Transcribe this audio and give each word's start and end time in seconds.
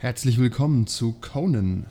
Herzlich 0.00 0.38
willkommen 0.38 0.86
zu 0.86 1.16
Conan. 1.20 1.86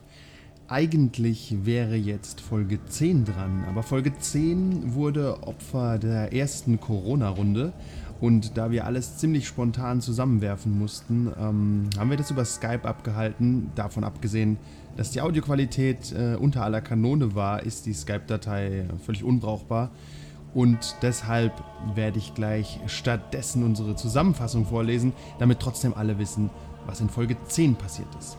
Eigentlich 0.70 1.66
wäre 1.66 1.98
jetzt 1.98 2.40
Folge 2.40 2.80
10 2.86 3.26
dran, 3.26 3.66
aber 3.68 3.84
Folge 3.84 4.18
10 4.18 4.94
wurde 4.94 5.44
Opfer 5.44 5.98
der 5.98 6.32
ersten 6.32 6.80
Corona-Runde 6.80 7.74
und 8.22 8.58
da 8.58 8.72
wir 8.72 8.86
alles 8.86 9.18
ziemlich 9.18 9.46
spontan 9.46 10.00
zusammenwerfen 10.00 10.80
mussten, 10.80 11.34
ähm, 11.38 11.90
haben 11.98 12.10
wir 12.10 12.16
das 12.16 12.32
über 12.32 12.46
Skype 12.46 12.88
abgehalten. 12.88 13.72
Davon 13.76 14.06
abgesehen, 14.06 14.56
dass 14.96 15.12
die 15.12 15.20
Audioqualität 15.20 16.14
äh, 16.14 16.38
unter 16.38 16.64
aller 16.64 16.80
Kanone 16.80 17.36
war, 17.36 17.64
ist 17.64 17.88
die 17.88 17.94
Skype-Datei 17.94 18.86
völlig 19.06 19.26
unbrauchbar. 19.26 19.92
Und 20.54 20.96
deshalb 21.02 21.52
werde 21.94 22.20
ich 22.20 22.34
gleich 22.34 22.80
stattdessen 22.88 23.64
unsere 23.64 23.98
Zusammenfassung 23.98 24.66
vorlesen, 24.66 25.12
damit 25.40 25.60
trotzdem 25.60 25.94
alle 25.94 26.18
wissen, 26.20 26.50
was 26.88 27.02
in 27.02 27.10
Folge 27.10 27.38
10 27.48 27.76
passiert 27.76 28.08
ist. 28.20 28.38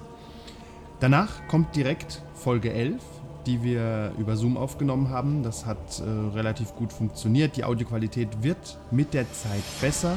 Danach 1.00 1.46
kommt 1.46 1.76
direkt 1.76 2.22
Folge 2.34 2.72
11, 2.72 3.00
die 3.46 3.62
wir 3.62 4.12
über 4.18 4.36
Zoom 4.36 4.56
aufgenommen 4.56 5.10
haben. 5.10 5.44
Das 5.44 5.64
hat 5.64 6.00
äh, 6.00 6.02
relativ 6.34 6.74
gut 6.74 6.92
funktioniert. 6.92 7.56
Die 7.56 7.64
Audioqualität 7.64 8.42
wird 8.42 8.78
mit 8.90 9.14
der 9.14 9.30
Zeit 9.32 9.62
besser 9.80 10.16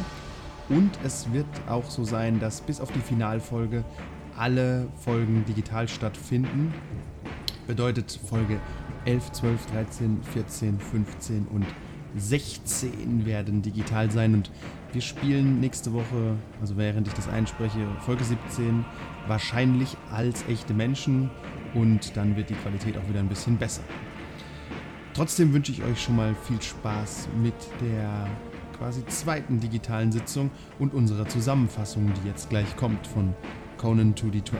und 0.70 0.90
es 1.04 1.32
wird 1.32 1.46
auch 1.70 1.90
so 1.90 2.04
sein, 2.04 2.40
dass 2.40 2.62
bis 2.62 2.82
auf 2.82 2.92
die 2.92 3.00
Finalfolge 3.00 3.84
alle 4.38 4.88
Folgen 4.98 5.46
digital 5.46 5.88
stattfinden. 5.88 6.74
Bedeutet 7.68 8.20
Folge 8.28 8.60
11, 9.06 9.32
12, 9.34 9.66
13, 9.68 10.24
14, 10.24 10.80
15 10.80 11.48
und 11.48 11.66
16 12.16 13.26
werden 13.26 13.62
digital 13.62 14.12
sein 14.12 14.34
und 14.34 14.52
wir 14.94 15.02
spielen 15.02 15.60
nächste 15.60 15.94
Woche, 15.94 16.36
also 16.60 16.76
während 16.78 17.08
ich 17.08 17.14
das 17.14 17.30
einspreche, 17.30 17.88
Folge 18.00 18.24
17 18.24 18.86
wahrscheinlich 19.28 19.96
als 20.12 20.44
echte 20.50 20.74
Menschen 20.74 21.30
und 21.74 22.16
dann 22.18 22.36
wird 22.36 22.50
die 22.50 22.56
Qualität 22.56 22.98
auch 22.98 23.08
wieder 23.08 23.20
ein 23.20 23.30
bisschen 23.30 23.58
besser. 23.58 23.84
Trotzdem 25.14 25.54
wünsche 25.54 25.72
ich 25.72 25.84
euch 25.84 26.02
schon 26.02 26.16
mal 26.16 26.36
viel 26.48 26.62
Spaß 26.62 27.30
mit 27.42 27.54
der 27.82 28.28
quasi 28.78 29.06
zweiten 29.06 29.60
digitalen 29.60 30.12
Sitzung 30.12 30.52
und 30.80 30.94
unserer 30.94 31.28
Zusammenfassung, 31.28 32.12
die 32.22 32.28
jetzt 32.28 32.50
gleich 32.50 32.76
kommt 32.76 33.06
von 33.08 33.34
Conan 33.78 34.16
2D20. 34.16 34.54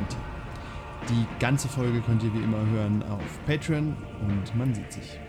Die 1.10 1.26
ganze 1.40 1.68
Folge 1.68 2.02
könnt 2.02 2.24
ihr 2.24 2.34
wie 2.34 2.44
immer 2.44 2.64
hören 2.72 3.04
auf 3.04 3.46
Patreon 3.46 3.98
und 4.22 4.56
man 4.56 4.74
sieht 4.74 4.92
sich. 4.92 5.20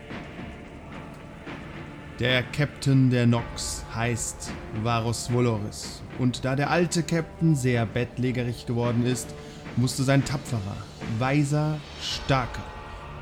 Der 2.19 2.43
Captain 2.43 3.09
der 3.09 3.25
Nox 3.25 3.83
heißt 3.95 4.51
Varus 4.83 5.33
Voloris. 5.33 6.03
Und 6.19 6.45
da 6.45 6.55
der 6.55 6.69
alte 6.69 7.01
Captain 7.01 7.55
sehr 7.55 7.87
bettlägerig 7.87 8.67
geworden 8.67 9.03
ist, 9.03 9.33
musste 9.77 10.03
sein 10.03 10.23
tapferer, 10.23 10.77
weiser, 11.17 11.79
starker, 12.03 12.61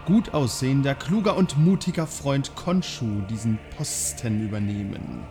gut 0.06 0.34
aussehender, 0.34 0.94
kluger 0.94 1.38
und 1.38 1.58
mutiger 1.58 2.06
Freund 2.06 2.54
Konshu 2.58 3.22
diesen 3.30 3.60
Posten 3.78 4.46
übernehmen. 4.46 5.24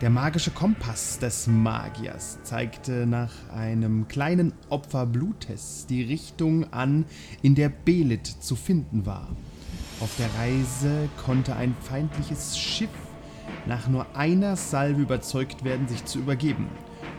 Der 0.00 0.10
magische 0.10 0.52
Kompass 0.52 1.18
des 1.18 1.48
Magiers 1.48 2.38
zeigte 2.44 3.06
nach 3.06 3.32
einem 3.52 4.06
kleinen 4.06 4.52
Opfer 4.68 5.04
Blutes 5.06 5.86
die 5.88 6.04
Richtung 6.04 6.72
an, 6.72 7.06
in 7.42 7.56
der 7.56 7.70
Belit 7.70 8.28
zu 8.28 8.54
finden 8.54 9.04
war. 9.04 9.26
Auf 10.00 10.14
der 10.16 10.28
Reise 10.38 11.08
konnte 11.24 11.56
ein 11.56 11.74
feindliches 11.80 12.56
Schiff 12.56 12.88
nach 13.66 13.88
nur 13.88 14.06
einer 14.14 14.54
Salve 14.54 15.02
überzeugt 15.02 15.64
werden, 15.64 15.88
sich 15.88 16.04
zu 16.04 16.20
übergeben. 16.20 16.68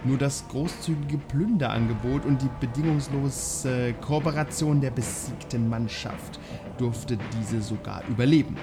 Nur 0.06 0.18
das 0.18 0.48
großzügige 0.48 1.18
Plünderangebot 1.18 2.26
und 2.26 2.42
die 2.42 2.50
bedingungslose 2.62 3.96
Kooperation 4.00 4.80
der 4.80 4.92
besiegten 4.92 5.68
Mannschaft 5.68 6.40
durfte 6.78 7.18
diese 7.38 7.62
sogar 7.62 8.02
überleben. 8.08 8.56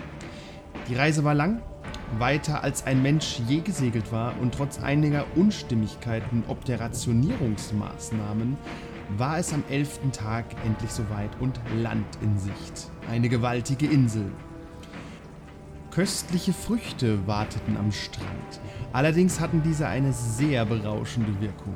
Die 0.88 0.94
Reise 0.94 1.22
war 1.22 1.34
lang, 1.34 1.60
weiter 2.18 2.64
als 2.64 2.86
ein 2.86 3.02
Mensch 3.02 3.40
je 3.46 3.60
gesegelt 3.60 4.12
war 4.12 4.32
und 4.40 4.54
trotz 4.54 4.80
einiger 4.80 5.26
Unstimmigkeiten 5.34 6.44
ob 6.48 6.64
der 6.64 6.80
Rationierungsmaßnahmen 6.80 8.56
war 9.16 9.38
es 9.38 9.52
am 9.52 9.62
elften 9.70 10.12
Tag 10.12 10.44
endlich 10.64 10.90
soweit 10.90 11.30
und 11.40 11.60
Land 11.76 12.06
in 12.20 12.38
Sicht. 12.38 12.90
Eine 13.10 13.28
gewaltige 13.28 13.86
Insel. 13.86 14.30
Köstliche 15.90 16.52
Früchte 16.52 17.26
warteten 17.26 17.76
am 17.76 17.90
Strand. 17.90 18.60
Allerdings 18.92 19.40
hatten 19.40 19.62
diese 19.62 19.86
eine 19.86 20.12
sehr 20.12 20.66
berauschende 20.66 21.40
Wirkung. 21.40 21.74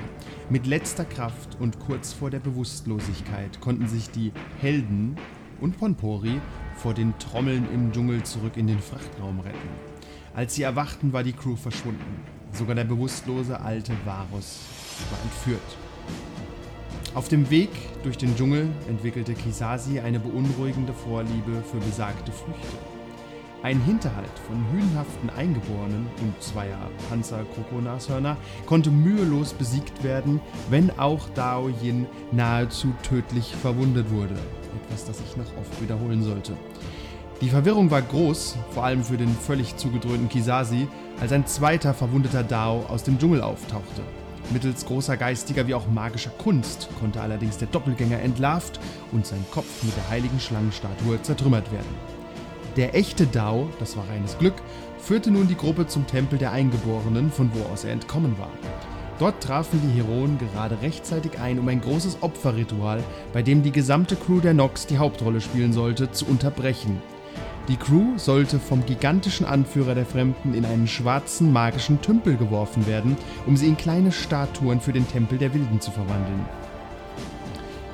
Mit 0.51 0.67
letzter 0.67 1.05
Kraft 1.05 1.57
und 1.59 1.81
kurz 1.81 2.13
vor 2.13 2.29
der 2.29 2.41
Bewusstlosigkeit 2.41 3.61
konnten 3.61 3.89
sich 3.89 4.11
die 4.11 4.33
Helden 4.61 5.17
und 5.61 5.79
Ponpori 5.79 6.41
vor 6.77 6.93
den 6.93 7.19
Trommeln 7.19 7.67
im 7.73 7.93
Dschungel 7.93 8.23
zurück 8.25 8.57
in 8.57 8.67
den 8.67 8.81
Frachtraum 8.81 9.41
retten. 9.41 9.69
Als 10.35 10.55
sie 10.55 10.63
erwachten, 10.63 11.13
war 11.13 11.23
die 11.23 11.33
Crew 11.33 11.57
verschwunden. 11.57 12.21
Sogar 12.53 12.75
der 12.75 12.85
bewusstlose 12.85 13.61
alte 13.61 13.93
Varus 14.05 14.61
war 15.11 15.19
entführt. 15.23 15.77
Auf 17.13 17.29
dem 17.29 17.51
Weg 17.51 17.71
durch 18.05 18.19
den 18.19 18.37
Dschungel 18.37 18.69
entwickelte 18.89 19.35
Kisasi 19.35 19.99
eine 19.99 20.21
beunruhigende 20.21 20.93
Vorliebe 20.93 21.65
für 21.69 21.79
besagte 21.79 22.31
Früchte. 22.31 22.79
Ein 23.65 23.81
Hinterhalt 23.81 24.39
von 24.47 24.65
hünenhaften 24.71 25.29
Eingeborenen 25.29 26.07
und 26.23 26.41
zweier 26.41 26.79
Panzer-Krokonashörner 27.09 28.37
konnte 28.65 28.91
mühelos 28.91 29.53
besiegt 29.55 30.05
werden, 30.05 30.41
wenn 30.71 30.99
auch 31.01 31.29
Dao 31.31 31.69
Yin 31.83 32.07
nahezu 32.31 32.95
tödlich 33.03 33.57
verwundet 33.57 34.11
wurde. 34.11 34.37
Etwas, 34.85 35.05
das 35.05 35.21
ich 35.21 35.37
noch 35.37 35.57
oft 35.61 35.83
wiederholen 35.83 36.23
sollte. 36.23 36.53
Die 37.41 37.51
Verwirrung 37.51 37.91
war 37.91 38.03
groß, 38.03 38.57
vor 38.71 38.85
allem 38.85 39.03
für 39.03 39.17
den 39.17 39.35
völlig 39.35 39.77
zugedröhnten 39.77 40.29
Kisasi, 40.29 40.87
als 41.21 41.33
ein 41.33 41.47
zweiter 41.47 41.93
verwundeter 41.93 42.45
Dao 42.45 42.85
aus 42.89 43.03
dem 43.03 43.19
Dschungel 43.19 43.43
auftauchte. 43.43 44.03
Mittels 44.51 44.85
großer 44.85 45.17
geistiger 45.17 45.67
wie 45.67 45.75
auch 45.75 45.87
magischer 45.89 46.31
Kunst 46.31 46.89
konnte 46.99 47.21
allerdings 47.21 47.59
der 47.59 47.69
Doppelgänger 47.69 48.21
entlarvt 48.21 48.81
und 49.13 49.27
sein 49.27 49.45
Kopf 49.51 49.83
mit 49.83 49.97
der 49.97 50.09
heiligen 50.11 50.41
Schlangenstatue 50.41 51.23
zertrümmert 51.23 51.71
werden. 51.73 51.95
Der 52.77 52.95
echte 52.95 53.27
Dao, 53.27 53.69
das 53.79 53.97
war 53.97 54.09
reines 54.09 54.39
Glück, 54.39 54.55
führte 54.99 55.31
nun 55.31 55.49
die 55.49 55.57
Gruppe 55.57 55.87
zum 55.87 56.07
Tempel 56.07 56.39
der 56.39 56.53
Eingeborenen, 56.53 57.31
von 57.31 57.51
wo 57.55 57.73
aus 57.73 57.85
er 57.85 57.93
entkommen 57.93 58.39
war. 58.39 58.51
Dort 59.19 59.43
trafen 59.43 59.81
die 59.83 60.01
Heroen 60.01 60.39
gerade 60.39 60.81
rechtzeitig 60.81 61.39
ein, 61.39 61.59
um 61.59 61.69
ein 61.69 61.81
großes 61.81 62.23
Opferritual, 62.23 63.05
bei 63.33 63.43
dem 63.43 63.63
die 63.63 63.73
gesamte 63.73 64.17
Crew 64.17 64.41
der 64.41 64.55
Nox 64.55 64.87
die 64.87 64.99
Hauptrolle 64.99 65.41
spielen 65.41 65.73
sollte, 65.73 66.11
zu 66.11 66.27
unterbrechen. 66.27 67.03
Die 67.71 67.77
Crew 67.77 68.19
sollte 68.19 68.59
vom 68.59 68.85
gigantischen 68.85 69.47
Anführer 69.47 69.95
der 69.95 70.05
Fremden 70.05 70.55
in 70.55 70.65
einen 70.65 70.89
schwarzen 70.89 71.53
magischen 71.53 72.03
Tümpel 72.03 72.37
geworfen 72.37 72.85
werden, 72.89 73.17
um 73.47 73.57
sie 73.57 73.69
in 73.69 73.77
kleine 73.77 74.11
Statuen 74.11 74.81
für 74.81 74.93
den 74.93 75.07
Tempel 75.07 75.39
der 75.39 75.55
Wilden 75.55 75.81
zu 75.81 75.93
verwandeln. 75.93 76.45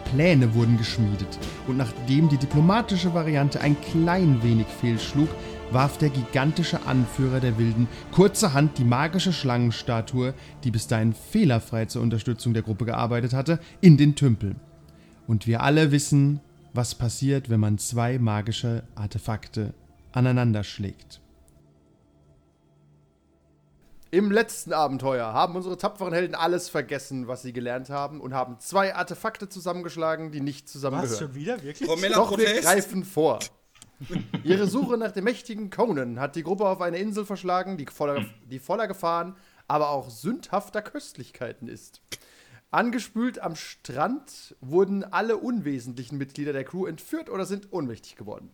Pläne 0.07 0.55
wurden 0.55 0.79
geschmiedet 0.79 1.39
und 1.67 1.77
nachdem 1.77 2.31
die 2.31 2.39
diplomatische 2.39 3.13
Variante 3.13 3.61
ein 3.61 3.77
klein 3.93 4.43
wenig 4.43 4.67
fehlschlug, 4.67 5.29
warf 5.71 5.99
der 5.99 6.09
gigantische 6.09 6.87
Anführer 6.87 7.41
der 7.41 7.59
Wilden 7.59 7.87
kurzerhand 8.13 8.79
die 8.79 8.85
magische 8.85 9.35
Schlangenstatue, 9.35 10.33
die 10.65 10.71
bis 10.71 10.87
dahin 10.87 11.13
fehlerfrei 11.13 11.85
zur 11.85 12.01
Unterstützung 12.01 12.55
der 12.55 12.63
Gruppe 12.63 12.87
gearbeitet 12.87 13.35
hatte, 13.35 13.59
in 13.83 13.99
den 13.99 14.15
Tümpel. 14.15 14.57
Und 15.27 15.47
wir 15.47 15.63
alle 15.63 15.93
wissen, 15.93 16.41
was 16.77 16.95
passiert, 16.95 17.51
wenn 17.51 17.61
man 17.61 17.79
zwei 17.79 18.19
magische 18.19 18.85
Artefakte 18.95 19.75
aneinander 20.13 20.63
schlägt. 20.63 21.21
Im 24.11 24.31
letzten 24.31 24.73
Abenteuer 24.73 25.33
haben 25.33 25.57
unsere 25.57 25.77
tapferen 25.77 26.15
Helden 26.15 26.35
alles 26.35 26.69
vergessen, 26.69 27.27
was 27.27 27.43
sie 27.43 27.53
gelernt 27.53 27.91
haben 27.91 28.21
und 28.21 28.33
haben 28.33 28.59
zwei 28.61 28.95
Artefakte 28.95 29.49
zusammengeschlagen, 29.49 30.31
die 30.31 30.41
nicht 30.41 30.69
zusammengehören. 30.69 31.11
Was, 31.13 31.19
schon 31.19 31.35
wieder? 31.35 31.63
Wirklich? 31.63 31.89
Doch 32.15 32.39
wir 32.39 32.61
greifen 32.61 33.05
vor. 33.05 33.41
Ihre 34.45 34.69
Suche 34.69 34.97
nach 34.97 35.13
dem 35.13 35.25
mächtigen 35.25 35.71
Conan 35.71 36.21
hat 36.21 36.37
die 36.37 36.43
Gruppe 36.43 36.67
auf 36.69 36.81
eine 36.81 36.99
Insel 36.99 37.25
verschlagen, 37.25 37.77
die 37.79 37.87
voller, 37.87 38.25
die 38.51 38.59
voller 38.59 38.87
Gefahren, 38.87 39.37
aber 39.69 39.91
auch 39.91 40.11
sündhafter 40.11 40.83
Köstlichkeiten 40.83 41.69
ist. 41.69 42.01
Angespült 42.71 43.39
am 43.39 43.57
Strand 43.57 44.57
wurden 44.61 45.05
alle 45.05 45.37
unwesentlichen 45.37 46.19
Mitglieder 46.19 46.53
der 46.53 46.65
Crew 46.65 46.87
entführt 46.87 47.31
oder 47.31 47.47
sind 47.47 47.73
ohnmächtig 47.73 48.17
geworden. 48.17 48.51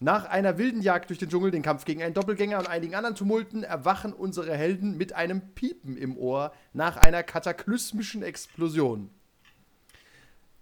Nach 0.00 0.24
einer 0.24 0.58
wilden 0.58 0.80
Jagd 0.80 1.10
durch 1.10 1.18
den 1.18 1.28
Dschungel, 1.28 1.50
den 1.50 1.62
Kampf 1.62 1.84
gegen 1.84 2.02
einen 2.02 2.14
Doppelgänger 2.14 2.58
und 2.58 2.66
einigen 2.66 2.94
anderen 2.94 3.14
Tumulten 3.14 3.62
erwachen 3.62 4.12
unsere 4.12 4.56
Helden 4.56 4.96
mit 4.96 5.12
einem 5.12 5.54
Piepen 5.54 5.96
im 5.96 6.16
Ohr 6.16 6.52
nach 6.72 6.96
einer 6.96 7.22
kataklysmischen 7.22 8.22
Explosion. 8.22 9.10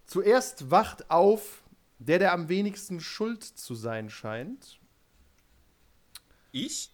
Zuerst 0.07 0.71
wacht 0.71 1.11
auf 1.11 1.63
der, 1.99 2.19
der 2.19 2.33
am 2.33 2.49
wenigsten 2.49 3.01
schuld 3.01 3.45
zu 3.45 3.75
sein 3.75 4.11
scheint. 4.11 4.81
Ich? 6.51 6.91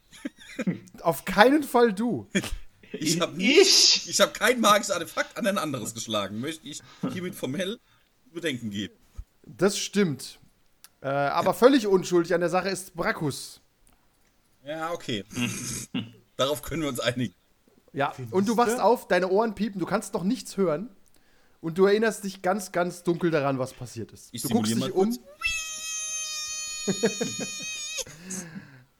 Auf 1.01 1.25
keinen 1.25 1.63
Fall 1.63 1.93
du. 1.93 2.29
Ich 3.01 3.21
habe 3.21 3.41
ich? 3.41 4.09
ich 4.09 4.21
hab 4.21 4.35
kein 4.35 4.61
magisches 4.61 4.91
Artefakt 4.91 5.37
an 5.37 5.47
ein 5.47 5.59
anderes 5.59 5.95
geschlagen. 5.95 6.41
Möchte 6.41 6.67
ich 6.69 6.81
hiermit 7.13 7.35
formell 7.35 7.79
Bedenken 8.33 8.71
geben. 8.71 8.95
Das 9.45 9.79
stimmt. 9.79 10.39
Äh, 11.01 11.09
aber 11.09 11.55
völlig 11.55 11.87
unschuldig 11.87 12.35
an 12.35 12.41
der 12.41 12.51
Sache 12.51 12.69
ist 12.69 12.95
Brackus. 12.95 13.61
Ja, 14.65 14.93
okay. 14.93 15.25
Darauf 16.37 16.63
können 16.63 16.83
wir 16.83 16.89
uns 16.89 17.01
einigen. 17.01 17.35
Ja, 17.93 18.13
und 18.31 18.47
du 18.47 18.57
wachst 18.57 18.79
auf, 18.79 19.09
deine 19.09 19.29
Ohren 19.29 19.55
piepen, 19.55 19.79
du 19.79 19.87
kannst 19.87 20.13
noch 20.13 20.23
nichts 20.23 20.57
hören. 20.57 20.91
Und 21.61 21.79
du 21.79 21.87
erinnerst 21.87 22.25
dich 22.25 22.43
ganz, 22.43 22.71
ganz 22.71 23.03
dunkel 23.03 23.31
daran, 23.31 23.59
was 23.59 23.73
passiert 23.73 24.13
ist. 24.13 24.29
Ich 24.33 24.43
du 24.43 24.51
guckst 24.51 24.75
dich 24.75 24.93
um. 24.93 25.19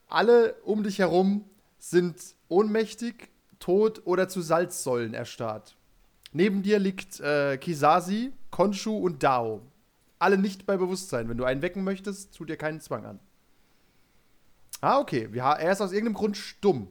Alle 0.07 0.55
um 0.63 0.83
dich 0.83 0.99
herum 0.99 1.47
sind 1.77 2.17
ohnmächtig, 2.47 3.29
tot 3.59 4.01
oder 4.05 4.27
zu 4.29 4.41
Salzsäulen 4.41 5.13
erstarrt. 5.13 5.75
Neben 6.33 6.61
dir 6.63 6.79
liegt 6.79 7.19
äh, 7.19 7.57
Kisasi, 7.57 8.33
Konshu 8.51 8.97
und 8.97 9.23
Dao. 9.23 9.61
Alle 10.19 10.37
nicht 10.37 10.65
bei 10.65 10.77
Bewusstsein. 10.77 11.29
Wenn 11.29 11.37
du 11.37 11.43
einen 11.45 11.61
wecken 11.61 11.83
möchtest, 11.83 12.35
tu 12.35 12.43
dir 12.45 12.57
keinen 12.57 12.79
Zwang 12.81 13.05
an. 13.05 13.19
Ah, 14.81 14.99
okay. 14.99 15.29
Er 15.33 15.71
ist 15.71 15.81
aus 15.81 15.91
irgendeinem 15.91 16.15
Grund 16.15 16.37
stumm. 16.37 16.87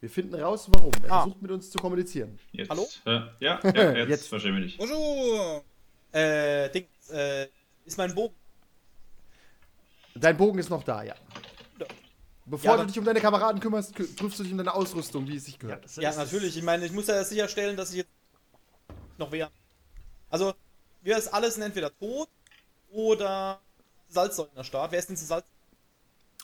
Wir 0.00 0.10
finden 0.10 0.34
raus, 0.34 0.68
warum. 0.70 0.90
Er 1.04 1.12
Ah. 1.12 1.22
versucht 1.22 1.42
mit 1.42 1.50
uns 1.50 1.70
zu 1.70 1.78
kommunizieren. 1.78 2.38
Jetzt. 2.52 2.70
Hallo? 2.70 2.86
Äh, 3.06 3.10
ja, 3.40 3.60
ja, 3.62 3.92
jetzt, 3.96 4.08
Jetzt. 4.08 4.28
verstehen 4.28 4.54
wir 4.54 4.62
dich. 4.62 4.76
Bonjour! 4.76 5.62
Äh, 6.12 6.68
Ding, 6.70 6.86
äh, 7.10 7.46
ist 7.84 7.96
mein 7.98 8.14
Bogen. 8.14 8.34
Dein 10.14 10.36
Bogen 10.36 10.58
ist 10.58 10.70
noch 10.70 10.84
da, 10.84 11.02
ja. 11.02 11.14
Bevor 12.46 12.72
Ja, 12.72 12.76
du 12.76 12.86
dich 12.86 12.98
um 12.98 13.04
deine 13.04 13.20
Kameraden 13.20 13.60
kümmerst, 13.60 13.94
kü- 13.96 14.16
prüfst 14.16 14.38
du 14.38 14.42
dich 14.42 14.52
um 14.52 14.58
deine 14.58 14.74
Ausrüstung, 14.74 15.26
wie 15.26 15.36
es 15.36 15.46
sich 15.46 15.58
gehört. 15.58 15.84
Ja, 15.96 16.14
natürlich. 16.14 16.56
Ich 16.56 16.62
meine, 16.62 16.84
ich 16.84 16.92
muss 16.92 17.06
ja 17.06 17.24
sicherstellen, 17.24 17.76
dass 17.76 17.90
ich 17.90 17.96
jetzt 17.98 18.10
noch 19.16 19.32
wer. 19.32 19.50
Also, 20.28 20.54
wir 21.02 21.16
ist 21.16 21.28
alles 21.28 21.54
sind 21.54 21.62
entweder 21.62 21.96
tot 21.98 22.28
oder 22.90 23.60
Salzsäulen 24.08 24.50
in 24.52 24.56
der 24.56 24.64
Start. 24.64 24.92
Wer 24.92 24.98
ist 24.98 25.08
denn 25.08 25.16
zu 25.16 25.24
Salz? 25.24 25.46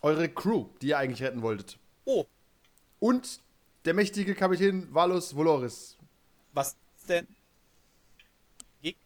Eure 0.02 0.28
Crew, 0.30 0.68
die 0.80 0.88
ihr 0.88 0.98
eigentlich 0.98 1.22
retten 1.22 1.42
wolltet. 1.42 1.78
Oh, 2.06 2.24
Und 2.98 3.40
der 3.84 3.92
mächtige 3.92 4.34
Kapitän 4.34 4.92
Valus 4.94 5.34
Voloris. 5.36 5.98
was 6.54 6.76
ist 6.98 7.08
denn? 7.10 7.26
Geg 8.82 8.96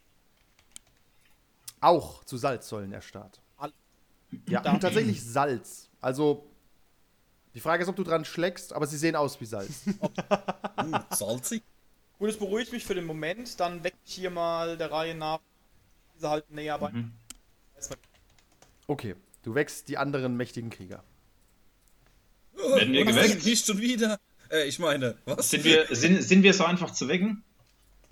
Auch 1.80 2.22
zu 2.24 2.36
Salzsäulen 2.36 2.92
erstarrt. 2.92 3.40
Ja, 4.48 4.58
und 4.72 4.80
tatsächlich 4.80 5.22
Salz. 5.24 5.88
Also, 6.00 6.46
die 7.54 7.60
Frage 7.60 7.82
ist, 7.82 7.88
ob 7.88 7.96
du 7.96 8.02
dran 8.02 8.24
schlägst, 8.24 8.72
aber 8.72 8.86
sie 8.86 8.98
sehen 8.98 9.16
aus 9.16 9.40
wie 9.40 9.46
Salz. 9.46 9.84
Uh, 10.76 10.98
salzig. 11.14 11.62
Gut, 12.18 12.28
es 12.28 12.36
beruhigt 12.36 12.72
mich 12.72 12.84
für 12.84 12.94
den 12.94 13.06
Moment. 13.06 13.58
Dann 13.58 13.84
weck 13.84 13.94
ich 14.04 14.14
hier 14.14 14.30
mal 14.30 14.76
der 14.76 14.90
Reihe 14.90 15.14
nach. 15.14 15.38
Diese 16.16 16.28
halt 16.28 16.50
näher 16.50 16.78
bei. 16.78 16.90
Mhm. 16.90 17.12
Okay, 18.86 19.14
du 19.44 19.54
wächst 19.54 19.88
die 19.88 19.96
anderen 19.96 20.36
mächtigen 20.36 20.68
Krieger. 20.68 21.04
Werden 22.54 22.92
wir 22.92 23.04
geweckt? 23.04 23.44
Nicht 23.46 23.64
schon 23.64 23.78
wieder. 23.78 24.18
Äh, 24.50 24.64
ich 24.64 24.78
meine, 24.78 25.16
was? 25.24 25.50
Sind 25.50 25.64
wir, 25.64 25.86
sind, 25.90 26.22
sind 26.22 26.42
wir 26.42 26.52
so 26.52 26.64
einfach 26.64 26.90
zu 26.90 27.08
wecken? 27.08 27.42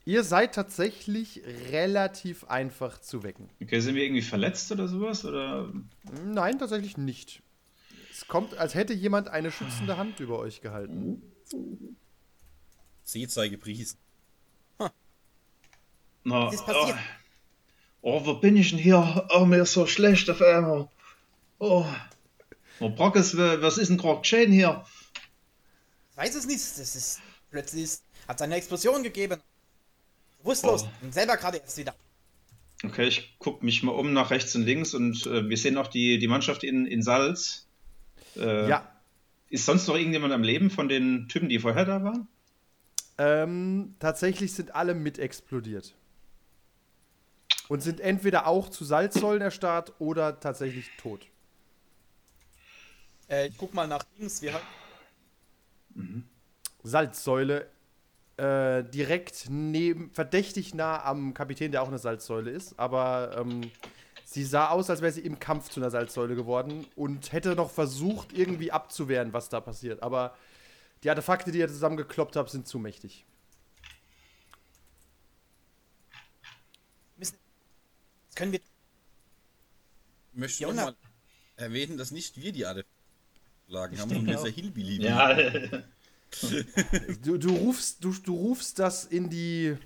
Ihr 0.04 0.24
seid 0.24 0.54
tatsächlich 0.54 1.42
relativ 1.70 2.44
einfach 2.44 3.00
zu 3.00 3.22
wecken. 3.22 3.50
Okay, 3.62 3.80
sind 3.80 3.94
wir 3.94 4.04
irgendwie 4.04 4.22
verletzt 4.22 4.72
oder 4.72 4.88
sowas? 4.88 5.24
Oder? 5.24 5.72
Nein, 6.24 6.58
tatsächlich 6.58 6.96
nicht. 6.96 7.42
Es 8.22 8.28
kommt, 8.28 8.54
als 8.56 8.74
hätte 8.76 8.92
jemand 8.94 9.26
eine 9.28 9.50
schützende 9.50 9.96
Hand 9.96 10.20
über 10.20 10.38
euch 10.38 10.60
gehalten. 10.60 11.22
Seht 13.02 13.32
sei 13.32 13.48
gepriesen. 13.48 13.98
Na, 16.24 16.46
Was 16.46 16.54
ist 16.54 16.64
passiert? 16.64 16.96
Oh, 18.00 18.18
oh, 18.20 18.26
wo 18.26 18.34
bin 18.34 18.56
ich 18.56 18.70
denn 18.70 18.78
hier? 18.78 19.26
Oh, 19.34 19.44
mir 19.44 19.62
ist 19.62 19.72
so 19.72 19.86
schlecht 19.88 20.30
auf 20.30 20.40
einmal. 20.40 20.88
Oh. 21.58 21.84
Oh, 22.78 22.88
Brockes, 22.90 23.36
wa- 23.36 23.60
was 23.60 23.76
ist 23.76 23.88
denn 23.88 23.98
gerade 23.98 24.20
geschehen 24.20 24.52
hier? 24.52 24.84
Ich 26.12 26.16
weiß 26.16 26.34
es 26.36 26.46
nicht. 26.46 26.60
Das 26.60 26.94
ist 26.94 27.20
plötzlich 27.50 27.90
hat 28.28 28.36
es 28.36 28.42
eine 28.42 28.54
Explosion 28.54 29.02
gegeben. 29.02 29.40
Bewusstlos. 30.38 30.84
Oh. 30.84 30.88
Und 31.04 31.12
selber 31.12 31.36
gerade 31.36 31.58
erst 31.58 31.76
wieder. 31.76 31.94
Okay, 32.84 33.08
ich 33.08 33.36
gucke 33.40 33.64
mich 33.64 33.82
mal 33.82 33.90
um 33.92 34.12
nach 34.12 34.30
rechts 34.30 34.54
und 34.54 34.62
links 34.62 34.94
und 34.94 35.26
äh, 35.26 35.48
wir 35.48 35.56
sehen 35.58 35.76
auch 35.76 35.88
die, 35.88 36.18
die 36.18 36.28
Mannschaft 36.28 36.62
in, 36.62 36.86
in 36.86 37.02
Salz. 37.02 37.66
Äh, 38.36 38.68
Ja, 38.68 38.88
Ist 39.48 39.66
sonst 39.66 39.86
noch 39.88 39.96
irgendjemand 39.96 40.32
am 40.32 40.42
Leben 40.42 40.70
von 40.70 40.88
den 40.88 41.28
Typen, 41.28 41.48
die 41.48 41.58
vorher 41.58 41.84
da 41.84 42.02
waren? 42.02 42.28
ähm, 43.18 43.94
tatsächlich 43.98 44.54
sind 44.54 44.74
alle 44.74 44.94
mit 44.94 45.18
explodiert. 45.18 45.94
Und 47.68 47.80
sind 47.82 48.00
entweder 48.00 48.46
auch 48.46 48.68
zu 48.68 48.84
Salzsäulen 48.84 49.40
erstarrt 49.42 49.92
oder 49.98 50.40
tatsächlich 50.40 50.90
tot. 50.96 51.26
Äh, 53.28 53.48
ich 53.48 53.56
guck 53.56 53.72
mal 53.74 53.86
nach 53.86 54.04
links. 54.18 54.42
Wir 54.42 54.54
haben. 54.54 56.28
Salzsäule 56.82 57.68
äh, 58.36 58.82
direkt 58.82 59.46
neben, 59.48 60.10
verdächtig 60.10 60.74
nah 60.74 61.02
am 61.04 61.32
Kapitän, 61.34 61.70
der 61.70 61.82
auch 61.82 61.88
eine 61.88 61.98
Salzsäule 61.98 62.50
ist. 62.50 62.78
Aber 62.78 63.36
ähm, 63.38 63.70
sie 64.32 64.44
sah 64.44 64.70
aus, 64.70 64.90
als 64.90 65.00
wäre 65.02 65.12
sie 65.12 65.20
im 65.22 65.38
Kampf 65.38 65.68
zu 65.68 65.80
einer 65.80 65.90
Salzsäule 65.90 66.34
geworden 66.34 66.86
und 66.96 67.32
hätte 67.32 67.54
noch 67.54 67.70
versucht, 67.70 68.32
irgendwie 68.32 68.72
abzuwehren, 68.72 69.32
was 69.32 69.48
da 69.48 69.60
passiert. 69.60 70.02
Aber 70.02 70.36
die 71.02 71.10
Artefakte, 71.10 71.52
die 71.52 71.58
ihr 71.58 71.68
zusammengekloppt 71.68 72.36
habt, 72.36 72.50
sind 72.50 72.66
zu 72.66 72.78
mächtig. 72.78 73.24
müssen. 77.16 77.36
Das 78.28 78.36
können 78.36 78.52
wir. 78.52 78.60
Ich 80.32 80.38
möchte 80.38 80.62
Ja, 80.62 80.72
mal 80.72 80.96
erwähnen, 81.56 81.98
dass 81.98 82.10
nicht 82.10 82.40
wir 82.40 82.52
die 82.52 82.64
alle 82.64 82.84
geschlagen 83.66 83.98
haben, 84.00 84.08
sondern 84.08 84.36
dieser 84.36 84.48
Hillbilly. 84.48 85.02
Ja, 85.02 85.36
Du, 87.22 87.36
du, 87.36 87.54
rufst, 87.54 88.02
du, 88.02 88.14
du 88.14 88.34
rufst 88.34 88.78
das 88.78 89.04
in 89.04 89.28
die, 89.28 89.76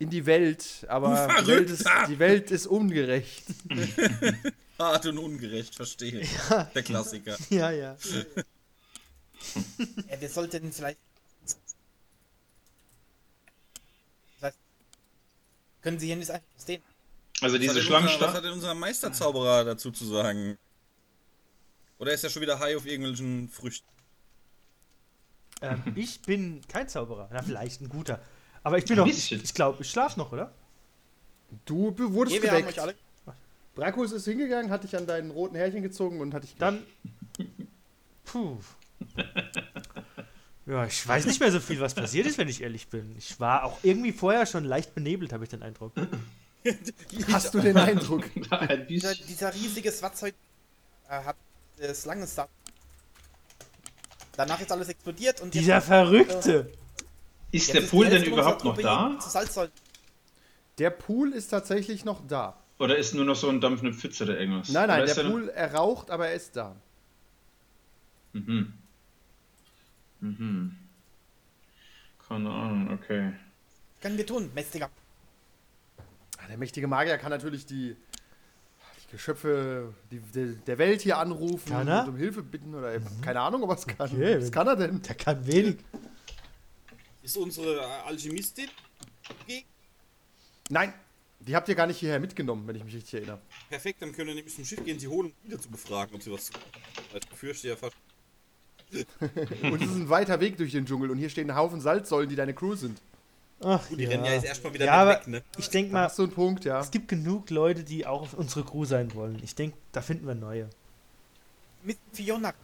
in 0.00 0.08
die 0.08 0.24
Welt, 0.24 0.86
aber 0.88 1.28
die 1.42 1.46
Welt, 1.46 1.70
ist, 1.70 1.86
die 2.08 2.18
Welt 2.18 2.50
ist 2.50 2.66
ungerecht. 2.66 3.44
Hart 4.78 5.04
und 5.04 5.18
ungerecht, 5.18 5.74
verstehe. 5.74 6.26
Der 6.74 6.82
Klassiker. 6.82 7.36
Ja, 7.50 7.70
ja. 7.70 7.96
ja 10.08 10.20
wir 10.20 10.28
sollten 10.30 10.72
vielleicht. 10.72 10.98
Vielleicht 14.38 14.56
können 15.82 15.98
Sie 15.98 16.06
hier 16.06 16.16
nicht 16.16 16.30
einfach 16.30 16.48
stehen. 16.58 16.82
also 17.42 17.56
Was 17.56 17.60
diese 17.60 17.74
hat, 17.74 17.86
denn 17.86 17.94
unser, 17.94 18.20
was 18.20 18.34
hat 18.34 18.44
denn 18.44 18.52
unser 18.52 18.74
Meisterzauberer 18.74 19.64
dazu 19.66 19.90
zu 19.90 20.06
sagen? 20.06 20.56
Oder 21.98 22.14
ist 22.14 22.24
er 22.24 22.30
schon 22.30 22.40
wieder 22.40 22.58
high 22.58 22.74
auf 22.74 22.86
irgendwelchen 22.86 23.50
Früchten? 23.50 23.86
Ähm, 25.60 25.82
ich 25.94 26.22
bin 26.22 26.62
kein 26.68 26.88
Zauberer. 26.88 27.28
Na, 27.30 27.42
vielleicht 27.42 27.82
ein 27.82 27.90
guter. 27.90 28.22
Aber 28.62 28.78
ich 28.78 28.84
bin 28.84 28.96
noch. 28.96 29.06
Ich, 29.06 29.14
bisschen. 29.14 29.40
ich 29.42 29.54
glaube, 29.54 29.82
ich 29.82 29.90
schlaf 29.90 30.16
noch, 30.16 30.32
oder? 30.32 30.52
Du 31.64 31.94
wurdest 31.98 32.36
Nee, 32.36 32.42
wir 32.42 32.50
haben 32.50 32.60
geweckt. 32.60 32.78
euch 32.78 32.82
alle. 32.82 32.94
Brakus 33.74 34.12
ist 34.12 34.24
hingegangen, 34.24 34.70
hat 34.70 34.84
dich 34.84 34.96
an 34.96 35.06
deinen 35.06 35.30
roten 35.30 35.56
Härchen 35.56 35.82
gezogen 35.82 36.20
und 36.20 36.34
hat 36.34 36.42
dich 36.42 36.56
Dann. 36.58 36.82
Puh. 38.24 38.58
Ja, 40.66 40.84
ich 40.84 41.06
weiß 41.06 41.26
nicht 41.26 41.40
mehr 41.40 41.50
so 41.50 41.60
viel, 41.60 41.80
was 41.80 41.94
passiert 41.94 42.26
ist, 42.26 42.38
wenn 42.38 42.48
ich 42.48 42.62
ehrlich 42.62 42.88
bin. 42.88 43.14
Ich 43.16 43.40
war 43.40 43.64
auch 43.64 43.78
irgendwie 43.82 44.12
vorher 44.12 44.46
schon 44.46 44.64
leicht 44.64 44.94
benebelt, 44.94 45.32
habe 45.32 45.44
ich 45.44 45.50
den 45.50 45.62
Eindruck. 45.62 45.92
Hast 47.32 47.54
du 47.54 47.60
den 47.60 47.76
Eindruck? 47.76 48.24
Ein 48.50 48.86
Dieser, 48.86 49.14
dieser 49.14 49.54
riesige 49.54 49.90
Swatzeug 49.90 50.34
äh, 51.08 51.24
hat 51.24 51.36
das 51.78 52.04
lange 52.04 52.26
Star. 52.26 52.48
Danach 54.36 54.60
ist 54.60 54.70
alles 54.70 54.88
explodiert 54.88 55.40
und 55.40 55.54
Dieser 55.54 55.80
Verrückte! 55.80 56.70
Ist 57.52 57.66
Jetzt 57.68 57.74
der 57.74 57.82
ist 57.82 57.90
Pool 57.90 58.04
die 58.06 58.10
denn 58.12 58.24
überhaupt 58.24 58.64
noch 58.64 58.78
da? 58.78 59.18
Der 60.78 60.90
Pool 60.90 61.32
ist 61.32 61.48
tatsächlich 61.48 62.04
noch 62.04 62.26
da. 62.26 62.56
Oder 62.78 62.96
ist 62.96 63.14
nur 63.14 63.24
noch 63.24 63.36
so 63.36 63.48
ein 63.48 63.60
dampfende 63.60 63.92
Pfütze 63.94 64.24
oder 64.24 64.38
irgendwas? 64.38 64.70
Nein, 64.70 64.88
nein, 64.88 65.00
Oder 65.02 65.04
ist 65.10 65.16
der 65.16 65.24
noch- 65.24 65.30
Pool, 65.32 65.48
er 65.48 65.74
raucht, 65.74 66.10
aber 66.10 66.28
er 66.28 66.34
ist 66.34 66.56
da. 66.56 66.76
Mhm. 68.32 68.72
Mhm. 70.20 70.76
Keine 72.28 72.50
Ahnung, 72.50 72.90
okay. 72.92 73.32
Können 74.00 74.16
wir 74.16 74.26
tun, 74.26 74.50
mächtiger. 74.54 74.88
Ah, 76.38 76.46
Der 76.48 76.56
mächtige 76.56 76.86
Magier 76.86 77.18
kann 77.18 77.30
natürlich 77.30 77.66
die, 77.66 77.96
die 79.04 79.10
Geschöpfe 79.12 79.92
die, 80.10 80.20
die, 80.20 80.54
der 80.66 80.78
Welt 80.78 81.02
hier 81.02 81.18
anrufen 81.18 81.74
und 81.74 82.08
um 82.08 82.16
Hilfe 82.16 82.42
bitten 82.42 82.74
oder 82.74 82.98
keine 83.22 83.40
Ahnung, 83.40 83.62
ob 83.64 83.70
er 83.70 83.76
es 83.76 83.86
kann. 83.86 84.10
Okay, 84.10 84.40
Was 84.40 84.52
kann 84.52 84.66
er 84.68 84.76
denn? 84.76 85.02
Der 85.02 85.14
kann 85.16 85.46
wenig. 85.46 85.78
Ist 87.22 87.36
unsere 87.36 88.04
Alchemistin? 88.04 88.68
Okay. 89.42 89.64
Nein, 90.70 90.92
die 91.40 91.56
habt 91.56 91.68
ihr 91.68 91.74
gar 91.74 91.86
nicht 91.86 91.98
hierher 91.98 92.20
mitgenommen, 92.20 92.66
wenn 92.66 92.76
ich 92.76 92.84
mich 92.84 92.94
richtig 92.94 93.14
erinnere. 93.14 93.40
Perfekt, 93.68 94.02
dann 94.02 94.12
können 94.12 94.28
wir 94.28 94.34
nämlich 94.34 94.54
zum 94.54 94.64
Schiff 94.64 94.84
gehen, 94.84 94.98
sie 94.98 95.08
holen, 95.08 95.32
um 95.32 95.48
wieder 95.48 95.60
zu 95.60 95.70
befragen, 95.70 96.14
ob 96.14 96.22
sie 96.22 96.30
was 96.30 96.46
zu 96.46 96.52
Ich 97.14 97.28
befürchte 97.28 97.68
ja 97.68 97.76
fast. 97.76 97.96
und 99.62 99.82
es 99.82 99.90
ist 99.90 99.96
ein 99.96 100.08
weiter 100.08 100.40
Weg 100.40 100.56
durch 100.56 100.72
den 100.72 100.84
Dschungel 100.84 101.10
und 101.10 101.18
hier 101.18 101.30
stehen 101.30 101.50
ein 101.50 101.56
Haufen 101.56 101.80
Salzsäulen, 101.80 102.28
die 102.28 102.36
deine 102.36 102.54
Crew 102.54 102.74
sind. 102.74 103.00
Ach, 103.62 103.86
Gut, 103.88 104.00
die 104.00 104.06
rennen 104.06 104.24
ja 104.24 104.32
jetzt 104.32 104.46
erstmal 104.46 104.74
wieder 104.74 104.86
ja, 104.86 105.06
weg, 105.06 105.28
ne? 105.28 105.42
ich 105.58 105.68
denke 105.68 105.92
mal, 105.92 106.10
du 106.14 106.22
einen 106.22 106.32
Punkt, 106.32 106.64
ja. 106.64 106.80
es 106.80 106.90
gibt 106.90 107.08
genug 107.08 107.50
Leute, 107.50 107.84
die 107.84 108.06
auch 108.06 108.22
auf 108.22 108.34
unsere 108.34 108.64
Crew 108.64 108.84
sein 108.84 109.14
wollen. 109.14 109.38
Ich 109.44 109.54
denke, 109.54 109.76
da 109.92 110.00
finden 110.00 110.26
wir 110.26 110.34
neue. 110.34 110.68
Mit 111.82 111.98
Fiona. 112.12 112.54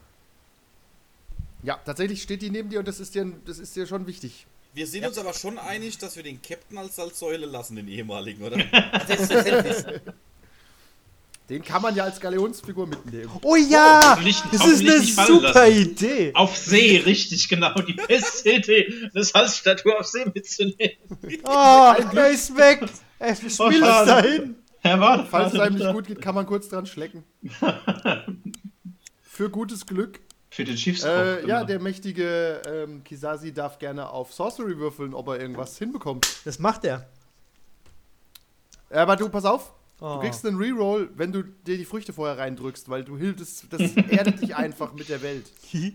Ja, 1.67 1.79
tatsächlich 1.85 2.23
steht 2.23 2.43
die 2.43 2.51
neben 2.51 2.71
dir 2.71 2.79
und 2.79 2.87
das 2.87 3.01
ist 3.01 3.15
dir, 3.17 3.27
das 3.45 3.59
ist 3.59 3.75
dir 3.75 3.87
schon 3.89 4.07
wichtig. 4.07 4.47
Wir 4.73 4.87
sind 4.87 5.05
uns 5.05 5.19
aber 5.19 5.33
schon 5.35 5.59
einig, 5.59 5.99
dass 5.99 6.15
wir 6.15 6.23
den 6.23 6.41
Captain 6.41 6.79
als 6.79 6.95
Salzsäule 6.95 7.45
lassen, 7.47 7.75
den 7.75 7.89
ehemaligen, 7.89 8.45
oder? 8.45 8.57
Den 11.49 11.63
kann 11.63 11.81
man 11.81 11.95
ja 11.95 12.03
als 12.05 12.19
Galeonsfigur 12.19 12.89
mitnehmen. 12.89 13.31
Oh 13.43 13.55
ja! 13.55 14.01
hoffentlich- 14.13 14.43
das 14.51 14.67
ist 14.67 14.81
eine 14.81 14.99
nicht 14.99 15.15
super. 15.17 15.69
Idee! 15.69 16.33
Auf 16.35 16.57
See, 16.57 16.99
richtig, 17.07 17.49
genau. 17.49 17.73
Die 17.83 17.93
beste 18.09 18.51
Idee, 18.51 19.11
eine 19.15 19.23
Salzstatue 19.23 19.97
auf 19.97 20.07
See 20.07 20.25
mitzunehmen. 20.35 20.97
Oh, 21.45 21.95
er 22.17 22.31
ist 22.31 22.57
weg! 22.57 22.85
Er 23.21 23.31
Oh, 23.33 23.35
schmilzt 23.37 23.59
schade. 23.79 24.07
dahin! 24.07 24.55
Herr 24.81 24.99
Warte, 25.01 25.27
Falls 25.31 25.55
es 25.55 25.61
einem 25.61 25.77
nicht 25.79 25.93
gut 25.93 26.07
geht, 26.09 26.21
kann 26.21 26.35
man 26.35 26.47
kurz 26.47 26.69
dran 26.69 26.85
schlecken. 26.87 27.23
Für 29.23 29.49
gutes 29.49 29.87
Glück. 29.87 30.19
Für 30.57 30.65
den 30.65 30.79
Schiffskoch. 30.79 31.11
Äh, 31.11 31.47
ja, 31.47 31.65
der 31.65 31.79
mächtige 31.81 32.63
ähm, 32.67 33.05
Kisasi 33.05 33.53
darf 33.53 33.79
gerne 33.79 34.09
auf 34.09 34.33
Sorcery 34.33 34.79
würfeln, 34.79 35.13
ob 35.13 35.29
er 35.29 35.39
irgendwas 35.39 35.77
hinbekommt. 35.77 36.27
Das 36.47 36.59
macht 36.59 36.87
er. 36.87 37.07
Aber 38.89 39.17
du, 39.17 39.29
pass 39.29 39.45
auf. 39.45 39.75
Oh. 40.01 40.15
Du 40.15 40.21
kriegst 40.21 40.47
einen 40.47 40.57
Reroll, 40.57 41.11
wenn 41.15 41.31
du 41.31 41.43
dir 41.43 41.77
die 41.77 41.85
Früchte 41.85 42.15
vorher 42.15 42.39
reindrückst, 42.39 42.89
weil 42.89 43.05
du 43.05 43.19
hilfst, 43.19 43.67
das 43.71 43.83
erdet 43.97 44.41
dich 44.41 44.57
einfach 44.57 44.95
mit 44.95 45.11
der 45.11 45.21
Welt. 45.21 45.45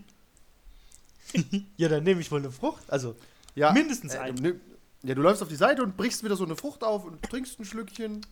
ja, 1.76 1.88
dann 1.88 2.04
nehme 2.04 2.20
ich 2.20 2.30
wohl 2.30 2.38
eine 2.38 2.52
Frucht. 2.52 2.84
Also, 2.88 3.16
Ja, 3.56 3.72
Mindestens 3.72 4.14
äh, 4.14 4.18
einen. 4.18 4.36
du 4.36 4.42
nimm- 4.42 4.60
Ja, 5.02 5.16
du 5.16 5.22
läufst 5.22 5.42
auf 5.42 5.48
die 5.48 5.56
Seite 5.56 5.82
und 5.82 5.96
brichst 5.96 6.22
wieder 6.22 6.36
so 6.36 6.44
eine 6.44 6.54
Frucht 6.54 6.84
auf 6.84 7.04
und 7.04 7.20
trinkst 7.22 7.58
ein 7.58 7.64
Schlückchen. 7.64 8.24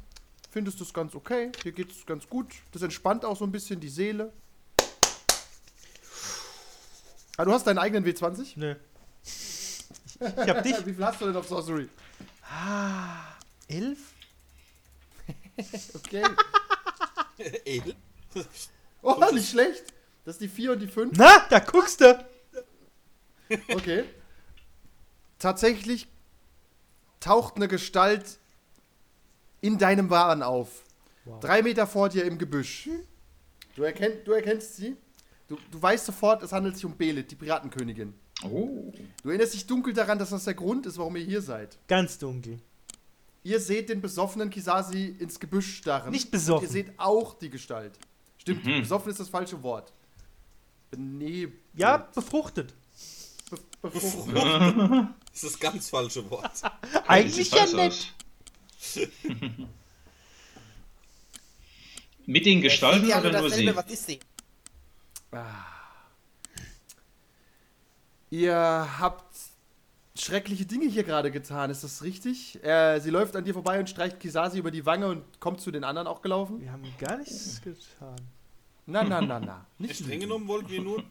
Findest 0.52 0.80
das 0.80 0.94
ganz 0.94 1.16
okay. 1.16 1.50
Dir 1.64 1.72
geht's 1.72 2.06
ganz 2.06 2.28
gut. 2.28 2.46
Das 2.70 2.82
entspannt 2.82 3.24
auch 3.24 3.36
so 3.36 3.44
ein 3.44 3.50
bisschen 3.50 3.80
die 3.80 3.88
Seele. 3.88 4.32
Ah, 7.40 7.44
du 7.46 7.54
hast 7.54 7.66
deinen 7.66 7.78
eigenen 7.78 8.04
W20? 8.04 8.52
nö. 8.56 8.74
Ich, 9.24 9.86
ich 10.20 10.20
hab 10.20 10.62
dich. 10.62 10.76
Wie 10.86 10.92
viel 10.92 11.02
hast 11.02 11.22
du 11.22 11.24
denn 11.24 11.36
auf 11.36 11.48
Sorcery? 11.48 11.88
Elf? 13.66 13.98
Okay. 15.94 16.22
Edel? 17.64 17.94
Oh, 19.02 19.16
nicht 19.32 19.50
schlecht. 19.50 19.84
Das 20.26 20.34
ist 20.34 20.42
die 20.42 20.48
4 20.48 20.72
und 20.72 20.80
die 20.80 20.86
5. 20.86 21.16
Na, 21.16 21.46
da 21.48 21.60
guckst 21.60 22.00
du! 22.00 22.26
Okay. 23.70 24.04
Tatsächlich 25.38 26.08
taucht 27.20 27.56
eine 27.56 27.68
Gestalt 27.68 28.38
in 29.62 29.78
deinem 29.78 30.10
Wahn 30.10 30.42
auf. 30.42 30.84
Drei 31.40 31.62
Meter 31.62 31.86
vor 31.86 32.10
dir 32.10 32.24
im 32.24 32.36
Gebüsch. 32.36 32.88
Du, 33.76 33.82
erkennt, 33.82 34.26
du 34.26 34.32
erkennst 34.32 34.76
sie. 34.76 34.96
Du, 35.50 35.58
du 35.72 35.82
weißt 35.82 36.06
sofort, 36.06 36.44
es 36.44 36.52
handelt 36.52 36.76
sich 36.76 36.84
um 36.84 36.96
Belit, 36.96 37.32
die 37.32 37.34
Piratenkönigin. 37.34 38.14
Oh. 38.44 38.92
Du 39.24 39.30
erinnerst 39.30 39.52
dich 39.52 39.66
dunkel 39.66 39.92
daran, 39.92 40.16
dass 40.16 40.30
das 40.30 40.44
der 40.44 40.54
Grund 40.54 40.86
ist, 40.86 40.96
warum 40.96 41.16
ihr 41.16 41.24
hier 41.24 41.42
seid. 41.42 41.76
Ganz 41.88 42.18
dunkel. 42.18 42.60
Ihr 43.42 43.58
seht 43.58 43.88
den 43.88 44.00
besoffenen 44.00 44.48
Kisasi 44.50 45.06
ins 45.18 45.40
Gebüsch 45.40 45.78
starren. 45.78 46.12
Nicht 46.12 46.30
besoffen. 46.30 46.68
Und 46.68 46.72
ihr 46.72 46.84
seht 46.84 46.96
auch 47.00 47.36
die 47.36 47.50
Gestalt. 47.50 47.98
Stimmt, 48.38 48.62
besoffen 48.62 49.10
ist 49.10 49.18
das 49.18 49.28
falsche 49.28 49.60
Wort. 49.64 49.92
Benebelt. 50.92 51.58
Ja, 51.74 51.96
befruchtet. 51.96 52.72
Be 53.50 53.58
befruchtet. 53.90 54.36
Das 54.36 55.08
ist 55.32 55.44
das 55.44 55.58
ganz 55.58 55.90
falsche 55.90 56.30
Wort. 56.30 56.62
Eigentlich 57.08 57.50
ja 57.50 57.66
nett. 57.66 58.14
Mit 62.26 62.46
den 62.46 62.60
Gestalten 62.60 63.08
Ja, 63.08 63.18
oder 63.18 63.40
nur 63.40 63.50
sie? 63.50 63.74
Was 63.74 63.90
ist 63.90 64.06
sie? 64.06 64.20
Ihr 68.30 68.54
habt 68.98 69.36
schreckliche 70.16 70.66
Dinge 70.66 70.86
hier 70.86 71.04
gerade 71.04 71.30
getan, 71.30 71.70
ist 71.70 71.82
das 71.84 72.02
richtig? 72.02 72.62
Äh, 72.62 73.00
sie 73.00 73.10
läuft 73.10 73.34
an 73.36 73.44
dir 73.44 73.54
vorbei 73.54 73.78
und 73.78 73.88
streicht 73.88 74.20
Kisasi 74.20 74.58
über 74.58 74.70
die 74.70 74.86
Wange 74.86 75.08
und 75.08 75.40
kommt 75.40 75.60
zu 75.60 75.70
den 75.70 75.84
anderen 75.84 76.06
auch 76.06 76.22
gelaufen? 76.22 76.60
Wir 76.60 76.72
haben 76.72 76.82
gar 76.98 77.16
nichts 77.16 77.60
getan. 77.62 78.16
Na, 78.86 79.04
na, 79.04 79.20
na, 79.20 79.40
na. 79.40 79.66
Nicht 79.78 79.96
Streng 79.96 80.20
genommen 80.20 80.48
wollten 80.48 80.68
wir 80.68 80.82
nur. 80.82 81.02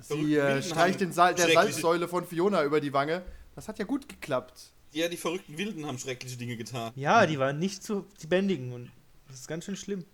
Sie 0.00 0.36
äh, 0.36 0.62
streicht 0.62 1.00
den 1.00 1.12
Sal 1.12 1.34
der 1.34 1.48
Salzsäule 1.52 2.06
von 2.06 2.26
Fiona 2.26 2.64
über 2.64 2.80
die 2.80 2.92
Wange. 2.92 3.22
Das 3.54 3.68
hat 3.68 3.78
ja 3.78 3.84
gut 3.84 4.08
geklappt. 4.08 4.70
Ja, 4.92 5.08
die 5.08 5.16
verrückten 5.16 5.58
Wilden 5.58 5.86
haben 5.86 5.98
schreckliche 5.98 6.36
Dinge 6.36 6.56
getan. 6.56 6.92
Ja, 6.94 7.26
die 7.26 7.38
waren 7.38 7.58
nicht 7.58 7.82
zu 7.82 8.06
zu 8.16 8.28
bändigen 8.28 8.72
und 8.72 8.90
das 9.28 9.40
ist 9.40 9.48
ganz 9.48 9.64
schön 9.64 9.76
schlimm. 9.76 10.04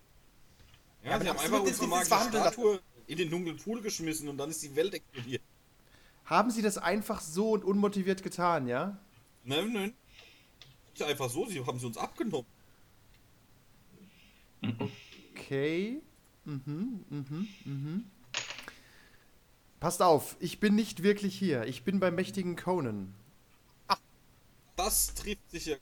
Ja, 1.05 1.21
sie 1.21 1.29
haben 1.29 1.39
einfach 1.39 1.61
unsere 1.61 1.87
magische 1.89 2.29
Statue 2.29 2.81
in 3.07 3.19
den 3.19 3.31
dunklen 3.31 3.57
Pool 3.57 3.83
geschmissen 3.83 4.29
und 4.29 4.39
dann 4.39 4.51
ist 4.51 4.63
die 4.63 4.75
Welt 4.77 4.95
explodiert. 4.95 5.43
Haben 6.25 6.51
sie 6.51 6.63
das 6.63 6.79
einfach 6.79 7.21
so 7.21 7.51
und 7.51 7.65
unmotiviert 7.65 8.23
getan, 8.23 8.67
ja? 8.67 8.99
Nein, 9.45 9.73
nein. 9.73 9.95
Nicht 10.93 11.03
einfach 11.03 11.29
so, 11.29 11.47
sie 11.47 11.65
haben 11.65 11.79
sie 11.79 11.87
uns 11.87 11.97
abgenommen. 11.97 12.47
Okay. 15.35 16.01
Mhm, 16.45 17.05
mhm, 17.11 17.49
mhm. 17.65 18.05
Passt 19.81 20.01
auf, 20.01 20.37
ich 20.39 20.61
bin 20.61 20.77
nicht 20.77 21.03
wirklich 21.03 21.37
hier. 21.37 21.65
Ich 21.65 21.83
bin 21.83 21.99
beim 21.99 22.15
mächtigen 22.15 22.55
Conan. 22.55 23.13
Das 24.77 25.15
trifft 25.15 25.51
sich 25.51 25.67
ja. 25.67 25.77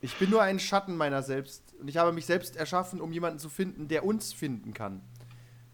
Ich 0.00 0.14
bin 0.16 0.30
nur 0.30 0.42
ein 0.42 0.58
Schatten 0.58 0.96
meiner 0.96 1.22
selbst 1.22 1.74
und 1.80 1.88
ich 1.88 1.96
habe 1.96 2.12
mich 2.12 2.26
selbst 2.26 2.56
erschaffen, 2.56 3.00
um 3.00 3.12
jemanden 3.12 3.38
zu 3.38 3.48
finden, 3.48 3.88
der 3.88 4.04
uns 4.04 4.32
finden 4.32 4.74
kann. 4.74 5.00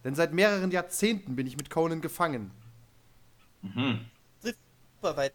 Denn 0.05 0.14
seit 0.14 0.33
mehreren 0.33 0.71
Jahrzehnten 0.71 1.37
bin 1.37 1.47
ich 1.47 1.57
mit 1.57 1.71
Conan 1.71 2.00
gefangen. 2.00 2.50
Super 4.43 5.17
weit. 5.17 5.33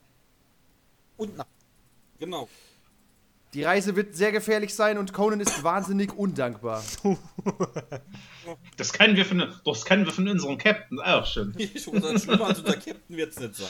Und 1.18 1.38
nach. 1.38 1.46
Genau. 2.20 2.50
Die 3.54 3.64
Reise 3.64 3.96
wird 3.96 4.16
sehr 4.16 4.32
gefährlich 4.32 4.76
sein 4.76 4.98
und 4.98 5.14
Conan 5.14 5.40
ist 5.40 5.64
wahnsinnig 5.64 6.14
undankbar. 6.14 6.84
Das 8.78 8.94
kennen 8.94 9.18
wir 9.18 9.26
von, 9.26 9.44
das 9.66 9.84
kennen 9.84 10.06
wir 10.06 10.14
von 10.14 10.26
unserem 10.26 10.58
Captain 10.58 11.02
auch 11.02 11.26
schon. 11.26 11.54
Unser 11.88 12.78
Captain 12.78 13.18
wird 13.18 13.32
es 13.32 13.40
nicht 13.42 13.56
sein. 13.56 13.68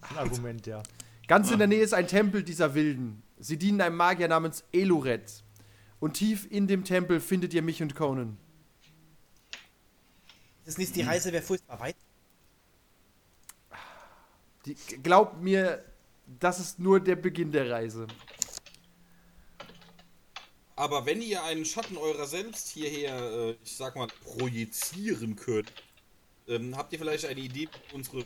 Ein 0.00 0.16
Argument, 0.16 0.66
ja. 0.66 0.82
Ganz 1.30 1.48
in 1.52 1.58
der 1.58 1.68
Nähe 1.68 1.84
ist 1.84 1.94
ein 1.94 2.08
Tempel 2.08 2.42
dieser 2.42 2.74
Wilden. 2.74 3.22
Sie 3.38 3.56
dienen 3.56 3.80
einem 3.80 3.96
Magier 3.96 4.26
namens 4.26 4.64
Eluret. 4.72 5.44
Und 6.00 6.14
tief 6.14 6.50
in 6.50 6.66
dem 6.66 6.82
Tempel 6.82 7.20
findet 7.20 7.54
ihr 7.54 7.62
mich 7.62 7.80
und 7.80 7.94
Conan. 7.94 8.36
Das 10.64 10.76
ist 10.76 10.96
die 10.96 11.02
Reise 11.02 11.32
wäre 11.32 11.44
furchtbar 11.44 11.78
weit. 11.78 11.94
Die, 14.66 14.74
glaubt 15.04 15.40
mir, 15.40 15.84
das 16.40 16.58
ist 16.58 16.80
nur 16.80 16.98
der 16.98 17.14
Beginn 17.14 17.52
der 17.52 17.70
Reise. 17.70 18.08
Aber 20.74 21.06
wenn 21.06 21.22
ihr 21.22 21.44
einen 21.44 21.64
Schatten 21.64 21.96
eurer 21.96 22.26
selbst 22.26 22.70
hierher, 22.70 23.16
äh, 23.20 23.50
ich 23.62 23.76
sag 23.76 23.94
mal, 23.94 24.08
projizieren 24.24 25.36
könnt, 25.36 25.72
ähm, 26.48 26.76
habt 26.76 26.92
ihr 26.92 26.98
vielleicht 26.98 27.26
eine 27.26 27.38
Idee, 27.38 27.68
unsere 27.92 28.24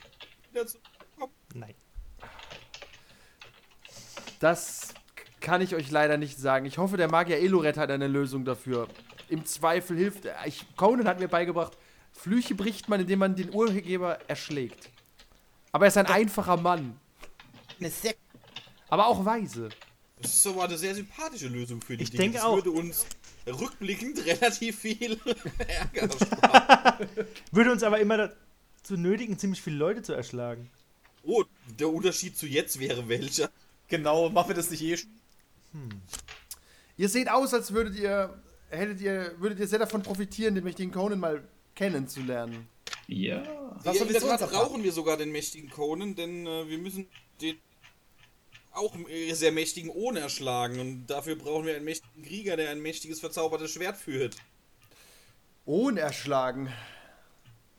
wieder 0.51 0.67
zu 0.67 0.79
bekommen? 1.15 1.35
Nein. 1.53 1.75
Das 4.45 4.93
kann 5.41 5.63
ich 5.63 5.75
euch 5.75 5.91
leider 5.91 6.19
nicht 6.19 6.37
sagen. 6.39 6.67
Ich 6.67 6.77
hoffe, 6.77 6.99
der 6.99 7.11
Magier 7.11 7.39
Eluret 7.39 7.79
hat 7.79 7.91
eine 7.91 8.09
Lösung 8.09 8.45
dafür. 8.45 8.89
Im 9.31 9.47
Zweifel 9.47 9.97
hilft 9.97 10.27
er. 10.27 10.37
Ich, 10.47 10.67
Conan 10.77 11.09
hat 11.09 11.19
mir 11.19 11.29
beigebracht, 11.29 11.73
Flüche 12.13 12.55
bricht 12.55 12.91
man, 12.91 13.01
indem 13.01 13.21
man 13.21 13.37
den 13.37 13.55
Urheber 13.55 14.19
erschlägt. 14.29 14.91
Aber 15.73 15.87
er 15.87 15.89
ist 15.89 15.97
ein 15.97 16.05
einfacher 16.05 16.59
Mann. 16.59 17.01
Eine 17.81 17.89
sehr 17.89 18.13
Aber 18.91 19.07
auch 19.07 19.25
weise. 19.25 19.71
Das 20.21 20.35
ist 20.35 20.47
aber 20.47 20.65
eine 20.65 20.77
sehr 20.77 20.95
sympathische 20.95 21.49
Lösung 21.49 21.81
für 21.81 21.97
die 21.97 22.05
Ich 22.05 22.11
Dinge. 22.11 22.25
denke 22.25 22.37
das 22.37 22.45
auch. 22.47 22.57
würde 22.57 22.73
uns 22.73 23.07
rückblickend 23.47 24.27
relativ 24.27 24.79
viel 24.79 25.19
Ärger 25.69 26.13
sparen. 26.13 27.09
Würde 27.51 27.73
uns 27.73 27.83
aber 27.83 27.99
immer 27.99 28.19
dazu 28.19 28.99
nötigen, 28.99 29.39
ziemlich 29.39 29.63
viele 29.63 29.77
Leute 29.77 30.03
zu 30.03 30.13
erschlagen. 30.13 30.69
Oh, 31.23 31.45
der 31.79 31.89
Unterschied 31.89 32.37
zu 32.37 32.47
jetzt 32.47 32.79
wäre 32.79 33.09
welcher? 33.09 33.49
Genau, 33.89 34.31
machen 34.31 34.49
wir 34.49 34.55
das 34.55 34.71
nicht 34.71 34.83
eh 34.83 34.97
schon. 34.97 35.11
Ihr 36.97 37.09
seht 37.09 37.29
aus, 37.29 37.53
als 37.53 37.73
würdet 37.73 37.97
ihr, 37.97 38.41
hättet 38.71 39.01
ihr, 39.01 39.35
würdet 39.39 39.59
ihr 39.59 39.67
sehr 39.67 39.81
davon 39.81 40.03
profitieren, 40.03 40.55
den 40.55 40.65
mächtigen 40.65 40.93
Conan 40.93 41.19
mal 41.19 41.43
kennenzulernen. 41.75 42.69
Ja. 43.09 43.43
Was 43.83 43.99
ja, 43.99 44.21
sonst 44.21 44.51
brauchen 44.51 44.83
wir 44.83 44.93
sogar 44.93 45.17
den 45.17 45.33
mächtigen 45.33 45.69
Conan, 45.69 46.15
denn 46.15 46.47
äh, 46.47 46.69
wir 46.69 46.79
müssen 46.79 47.07
den 47.41 47.59
auch 48.73 48.95
äh, 49.09 49.33
sehr 49.35 49.53
mächtigen 49.53 49.91
ohne 49.91 50.21
erschlagen 50.21 50.81
und 50.81 51.07
dafür 51.07 51.37
brauchen 51.37 51.67
wir 51.67 51.77
einen 51.77 51.85
mächtigen 51.85 52.25
Krieger, 52.25 52.57
der 52.57 52.71
ein 52.71 52.81
mächtiges 52.81 53.21
verzaubertes 53.21 53.71
Schwert 53.73 53.97
führt. 53.97 54.37
Ohne 55.67 56.01
erschlagen. 56.01 56.73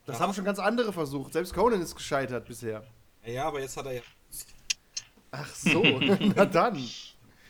Das 0.05 0.19
haben 0.19 0.33
schon 0.33 0.45
ganz 0.45 0.59
andere 0.59 0.93
versucht. 0.93 1.33
Selbst 1.33 1.53
Conan 1.53 1.81
ist 1.81 1.95
gescheitert 1.95 2.45
bisher. 2.45 2.85
Ja, 3.25 3.31
ja, 3.31 3.45
aber 3.45 3.61
jetzt 3.61 3.75
hat 3.77 3.87
er 3.87 3.93
ja. 3.93 4.01
Ach 5.37 5.53
so, 5.53 5.83
na 6.35 6.45
dann. 6.45 6.81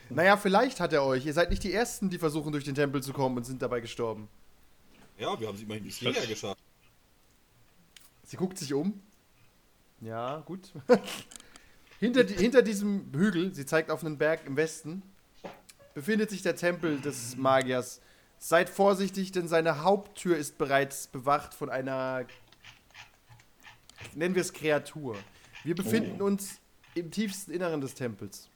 Naja, 0.09 0.37
vielleicht 0.37 0.79
hat 0.79 0.93
er 0.93 1.03
euch. 1.03 1.25
Ihr 1.25 1.33
seid 1.33 1.49
nicht 1.49 1.63
die 1.63 1.73
Ersten, 1.73 2.09
die 2.09 2.17
versuchen, 2.17 2.51
durch 2.51 2.63
den 2.63 2.75
Tempel 2.75 3.01
zu 3.03 3.13
kommen 3.13 3.37
und 3.37 3.43
sind 3.43 3.61
dabei 3.61 3.79
gestorben. 3.79 4.27
Ja, 5.17 5.39
wir 5.39 5.47
haben 5.47 5.55
es 5.55 5.61
immerhin 5.61 5.83
bis 5.83 5.97
hierher 5.97 6.25
geschafft. 6.25 6.61
Sie 8.23 8.37
guckt 8.37 8.57
sich 8.57 8.73
um. 8.73 9.01
Ja, 10.01 10.39
gut. 10.45 10.73
hinter, 11.99 12.23
die, 12.23 12.33
hinter 12.33 12.61
diesem 12.63 13.11
Hügel, 13.13 13.53
sie 13.53 13.65
zeigt 13.65 13.91
auf 13.91 14.03
einen 14.03 14.17
Berg 14.17 14.45
im 14.45 14.57
Westen, 14.57 15.03
befindet 15.93 16.31
sich 16.31 16.41
der 16.41 16.55
Tempel 16.55 16.99
des 17.01 17.37
Magiers. 17.37 18.01
Seid 18.37 18.69
vorsichtig, 18.69 19.31
denn 19.31 19.47
seine 19.47 19.83
Haupttür 19.83 20.37
ist 20.37 20.57
bereits 20.57 21.07
bewacht 21.07 21.53
von 21.53 21.69
einer, 21.69 22.25
nennen 24.15 24.35
wir 24.35 24.41
es 24.41 24.53
Kreatur. 24.53 25.15
Wir 25.63 25.75
befinden 25.75 26.21
uns 26.21 26.59
im 26.95 27.11
tiefsten 27.11 27.51
Inneren 27.51 27.81
des 27.81 27.93
Tempels. 27.93 28.49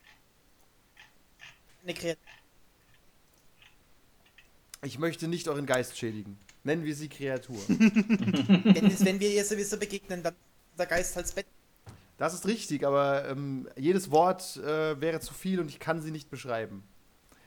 Eine 1.84 1.93
Kreatur. 1.93 2.24
Ich 4.81 4.98
möchte 4.98 5.27
nicht 5.27 5.48
euren 5.48 5.65
Geist 5.65 5.98
schädigen. 5.98 6.38
Nennen 6.63 6.84
wir 6.86 6.96
sie 6.96 7.10
Kreatur. 7.10 7.58
Wenn, 7.67 8.86
es- 8.88 9.03
wenn 9.05 9.19
wir 9.19 9.29
ihr 9.29 9.46
sowieso 9.46 9.77
begegnen, 9.77 10.24
dann 10.24 10.34
ist 10.34 10.79
der 10.79 10.86
Geist 10.86 11.15
als 11.17 11.31
Bett. 11.34 11.46
Das 12.17 12.34
ist 12.34 12.46
richtig, 12.48 12.86
aber 12.86 13.29
ähm, 13.29 13.69
jedes 13.77 14.12
Wort 14.12 14.58
äh, 14.58 15.00
wäre 15.00 15.22
zu 15.22 15.34
viel 15.34 15.60
und 15.62 15.69
ich 15.69 15.79
kann 15.79 16.01
sie 16.01 16.12
nicht 16.12 16.29
beschreiben. 16.29 16.84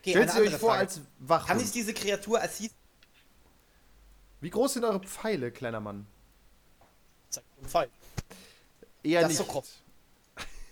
Okay, 0.01 0.11
Stellt 0.11 0.31
sie 0.31 0.39
euch 0.41 0.49
vor 0.55 0.69
Frage. 0.71 0.79
als 0.81 1.01
Wachhund. 1.19 1.47
Kann 1.47 1.59
ich 1.59 1.71
diese 1.71 1.93
Kreatur 1.93 2.41
als 2.41 2.57
sie 2.57 2.71
Wie 4.41 4.49
groß 4.49 4.73
sind 4.73 4.83
eure 4.83 4.99
Pfeile, 4.99 5.51
kleiner 5.51 5.79
Mann? 5.79 6.07
zeigen? 7.29 7.47
Ein 7.61 7.69
Pfeil. 7.69 7.89
Eher 9.03 9.21
Das 9.21 9.31
ist 9.33 9.39
nicht. 9.39 9.51
so. 9.51 9.63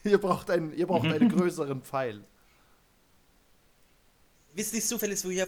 ihr 0.03 0.17
braucht 0.17 0.49
einen, 0.49 0.73
ihr 0.73 0.87
braucht 0.87 1.07
einen 1.07 1.29
größeren 1.29 1.81
Pfeil. 1.81 2.23
Wisst 4.53 4.73
nicht 4.73 4.87
zufällig, 4.87 5.23
wo 5.23 5.29
hier. 5.29 5.47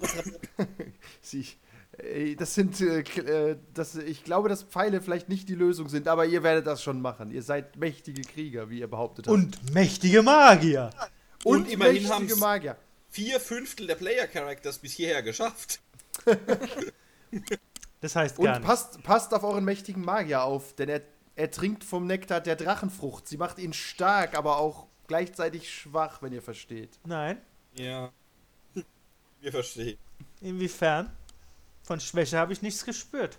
Sie, 1.20 1.46
äh, 1.98 2.34
das 2.34 2.54
sind, 2.54 2.80
äh, 2.80 3.00
äh, 3.00 3.56
das, 3.74 3.94
ich 3.96 4.24
glaube, 4.24 4.48
dass 4.48 4.62
Pfeile 4.62 5.00
vielleicht 5.00 5.28
nicht 5.28 5.48
die 5.48 5.54
Lösung 5.54 5.88
sind, 5.88 6.08
aber 6.08 6.26
ihr 6.26 6.42
werdet 6.42 6.66
das 6.66 6.82
schon 6.82 7.00
machen. 7.00 7.30
Ihr 7.30 7.42
seid 7.42 7.76
mächtige 7.76 8.22
Krieger, 8.22 8.70
wie 8.70 8.80
ihr 8.80 8.88
behauptet 8.88 9.26
habt. 9.26 9.34
Und 9.34 9.72
mächtige 9.74 10.22
Magier. 10.22 10.90
Und 11.44 11.68
immerhin 11.70 11.94
mächtige 11.94 12.14
haben's- 12.14 12.36
Magier. 12.38 12.76
Vier 13.08 13.40
Fünftel 13.40 13.86
der 13.88 13.96
Player-Characters 13.96 14.78
bis 14.78 14.92
hierher 14.92 15.22
geschafft. 15.22 15.80
Das 18.02 18.16
heißt 18.16 18.38
gar 18.38 18.56
Und 18.56 18.62
passt, 18.62 19.02
passt 19.02 19.34
auf 19.34 19.44
euren 19.44 19.64
mächtigen 19.64 20.02
Magier 20.02 20.42
auf, 20.42 20.74
denn 20.74 20.88
er, 20.88 21.02
er 21.40 21.50
trinkt 21.50 21.84
vom 21.84 22.06
Nektar 22.06 22.40
der 22.40 22.54
Drachenfrucht. 22.54 23.26
Sie 23.26 23.38
macht 23.38 23.58
ihn 23.58 23.72
stark, 23.72 24.36
aber 24.36 24.58
auch 24.58 24.86
gleichzeitig 25.06 25.72
schwach, 25.72 26.20
wenn 26.20 26.32
ihr 26.32 26.42
versteht. 26.42 26.98
Nein. 27.06 27.38
Ja. 27.74 28.12
Wir 29.40 29.50
verstehen. 29.50 29.96
Inwiefern? 30.42 31.10
Von 31.82 31.98
Schwäche 31.98 32.36
habe 32.36 32.52
ich 32.52 32.60
nichts 32.60 32.84
gespürt. 32.84 33.38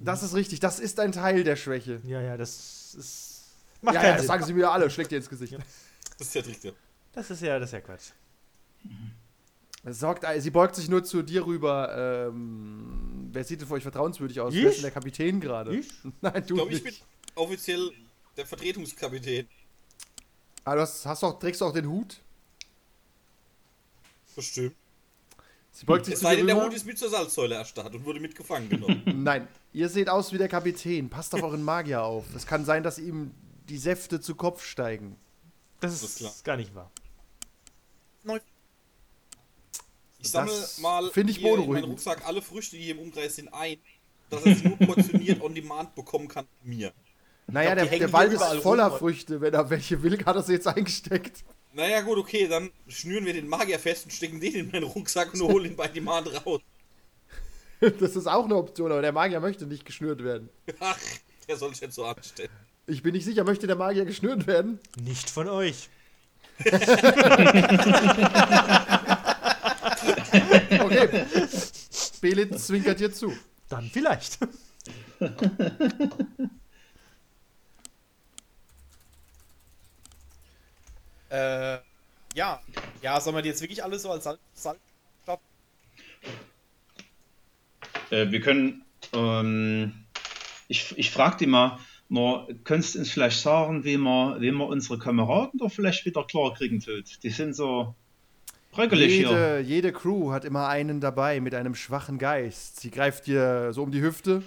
Das 0.00 0.22
ist 0.24 0.34
richtig, 0.34 0.58
das 0.60 0.80
ist 0.80 0.98
ein 0.98 1.12
Teil 1.12 1.44
der 1.44 1.56
Schwäche. 1.56 2.00
Ja, 2.04 2.20
ja, 2.20 2.36
das 2.36 2.94
ist. 2.98 3.44
Macht 3.80 3.94
ja, 3.94 4.00
keinen 4.00 4.08
ja, 4.10 4.12
das 4.14 4.22
Sinn. 4.22 4.28
sagen 4.28 4.44
sie 4.44 4.52
mir 4.52 4.70
alle, 4.70 4.90
schlägt 4.90 5.12
ihr 5.12 5.18
ins 5.18 5.28
Gesicht. 5.28 5.56
Das 6.18 6.26
ist 6.26 6.34
der 6.34 6.42
Trick. 6.42 6.74
Das 7.12 7.30
ist 7.30 7.42
ja, 7.42 7.58
das 7.58 7.68
ist 7.68 7.72
ja 7.74 7.80
Quatsch. 7.80 8.10
Sorgt, 9.88 10.26
sie 10.38 10.50
beugt 10.50 10.74
sich 10.74 10.88
nur 10.88 11.04
zu 11.04 11.22
dir 11.22 11.46
rüber. 11.46 12.26
Ähm, 12.28 13.28
wer 13.32 13.44
sieht 13.44 13.60
denn 13.60 13.68
für 13.68 13.74
euch 13.74 13.84
vertrauenswürdig 13.84 14.40
aus? 14.40 14.52
Ich? 14.52 14.62
Wer 14.62 14.70
ist 14.70 14.76
denn 14.78 14.82
der 14.82 14.90
Kapitän 14.90 15.40
gerade? 15.40 15.76
Ich? 15.76 15.88
Nein, 16.20 16.42
Ich 16.42 16.46
du 16.48 16.54
glaube, 16.56 16.72
ich 16.72 16.82
nicht. 16.82 16.98
bin 17.00 17.06
offiziell 17.36 17.92
der 18.36 18.46
Vertretungskapitän. 18.46 19.48
Ah, 20.64 20.74
du 20.74 20.80
hast, 20.80 21.06
hast 21.06 21.22
auch, 21.22 21.38
trägst 21.38 21.60
du 21.60 21.66
auch 21.66 21.72
den 21.72 21.88
Hut? 21.88 22.20
Bestimmt. 24.34 24.74
Sie 25.72 25.84
beugt 25.84 26.06
sich 26.06 26.14
Es 26.14 26.20
zu 26.20 26.26
sei 26.26 26.36
denn, 26.36 26.46
der. 26.46 26.62
Hut 26.64 26.74
ist 26.74 26.86
mit 26.86 26.98
zur 26.98 27.10
Salzsäule 27.10 27.54
erstarrt 27.54 27.94
und 27.94 28.04
wurde 28.04 28.18
mitgefangen 28.18 28.68
genommen. 28.68 29.02
Nein, 29.22 29.46
ihr 29.72 29.88
seht 29.88 30.08
aus 30.08 30.32
wie 30.32 30.38
der 30.38 30.48
Kapitän. 30.48 31.08
Passt 31.08 31.34
auf 31.34 31.42
euren 31.42 31.62
Magier 31.62 32.02
auf. 32.02 32.24
Es 32.34 32.46
kann 32.46 32.64
sein, 32.64 32.82
dass 32.82 32.98
ihm 32.98 33.32
die 33.68 33.78
Säfte 33.78 34.20
zu 34.20 34.34
Kopf 34.34 34.64
steigen. 34.64 35.16
Das 35.80 35.92
ist, 35.92 36.02
ist 36.02 36.18
klar. 36.18 36.34
gar 36.44 36.56
nicht 36.56 36.74
wahr. 36.74 36.90
Ich 40.18 40.32
sammle 40.32 40.52
Das 40.52 40.78
mal 40.78 41.10
find 41.10 41.30
ich 41.30 41.36
hier 41.38 41.46
in 41.46 41.52
meinen 41.52 41.66
beunruhigend. 41.66 41.92
Rucksack 41.92 42.26
alle 42.26 42.42
Früchte, 42.42 42.76
die 42.76 42.82
hier 42.82 42.94
im 42.94 43.00
Umkreis 43.00 43.36
sind, 43.36 43.52
ein, 43.52 43.78
dass 44.30 44.44
er 44.44 44.56
sie 44.56 44.68
nur 44.68 44.78
portioniert 44.78 45.40
on 45.40 45.54
demand 45.54 45.94
bekommen 45.94 46.26
kann 46.26 46.46
von 46.46 46.68
mir. 46.68 46.92
Naja, 47.48 47.74
glaub, 47.74 47.90
der, 47.90 47.98
der 47.98 48.12
Wald 48.12 48.32
ist 48.32 48.44
voller 48.62 48.86
rum. 48.86 48.98
Früchte. 48.98 49.40
Wenn 49.40 49.54
er 49.54 49.70
welche 49.70 50.02
will, 50.02 50.18
hat 50.24 50.36
er 50.36 50.42
sie 50.42 50.54
jetzt 50.54 50.66
eingesteckt. 50.66 51.44
Naja, 51.72 52.00
gut, 52.00 52.18
okay, 52.18 52.48
dann 52.48 52.70
schnüren 52.88 53.24
wir 53.26 53.34
den 53.34 53.48
Magier 53.48 53.78
fest 53.78 54.06
und 54.06 54.10
stecken 54.10 54.40
den 54.40 54.54
in 54.54 54.70
meinen 54.70 54.84
Rucksack 54.84 55.34
und 55.34 55.42
holen 55.42 55.66
ihn 55.66 55.76
bei 55.76 55.88
Demand 55.88 56.28
raus. 56.46 56.60
Das 58.00 58.16
ist 58.16 58.26
auch 58.26 58.46
eine 58.46 58.56
Option, 58.56 58.90
aber 58.90 59.02
der 59.02 59.12
Magier 59.12 59.38
möchte 59.38 59.66
nicht 59.66 59.84
geschnürt 59.84 60.24
werden. 60.24 60.48
Ach, 60.80 60.98
der 61.46 61.58
soll 61.58 61.72
sich 61.72 61.82
jetzt 61.82 61.94
so 61.94 62.06
anstellen. 62.06 62.48
Ich 62.86 63.02
bin 63.02 63.12
nicht 63.12 63.26
sicher, 63.26 63.44
möchte 63.44 63.66
der 63.66 63.76
Magier 63.76 64.06
geschnürt 64.06 64.46
werden? 64.46 64.80
Nicht 64.98 65.28
von 65.28 65.46
euch. 65.46 65.90
Okay. 70.78 71.08
Belit 72.20 72.58
zwinkert 72.58 73.00
dir 73.00 73.12
zu. 73.12 73.32
Dann 73.68 73.90
vielleicht. 73.92 74.38
Äh, 81.30 81.78
ja. 82.34 82.60
Ja, 83.02 83.20
sollen 83.20 83.36
wir 83.36 83.42
die 83.42 83.48
jetzt 83.48 83.62
wirklich 83.62 83.82
alle 83.82 83.98
so 83.98 84.10
als 84.10 84.24
Salz. 84.24 84.40
Salz 84.54 84.78
Äh, 88.10 88.30
wir 88.30 88.40
können, 88.40 88.84
ähm, 89.12 89.92
ich, 90.68 90.96
ich 90.96 91.10
frage 91.10 91.38
die 91.38 91.46
mal, 91.46 91.78
nur, 92.08 92.46
könntest 92.62 92.94
du 92.94 93.00
uns 93.00 93.10
vielleicht 93.10 93.40
sagen, 93.40 93.84
wie 93.84 93.96
wir, 93.96 94.36
wie 94.40 94.52
wir 94.52 94.66
unsere 94.66 94.98
Kameraden 94.98 95.58
da 95.58 95.68
vielleicht 95.68 96.04
wieder 96.06 96.24
klar 96.24 96.54
kriegen 96.54 96.80
tut? 96.80 97.22
Die 97.22 97.30
sind 97.30 97.54
so 97.54 97.94
bröckelig 98.70 99.12
hier. 99.12 99.28
Jede, 99.28 99.60
jede 99.60 99.92
Crew 99.92 100.30
hat 100.30 100.44
immer 100.44 100.68
einen 100.68 101.00
dabei 101.00 101.40
mit 101.40 101.54
einem 101.54 101.74
schwachen 101.74 102.18
Geist. 102.18 102.80
Sie 102.80 102.90
greift 102.90 103.26
dir 103.26 103.72
so 103.72 103.82
um 103.82 103.90
die 103.90 104.02
Hüfte. 104.02 104.42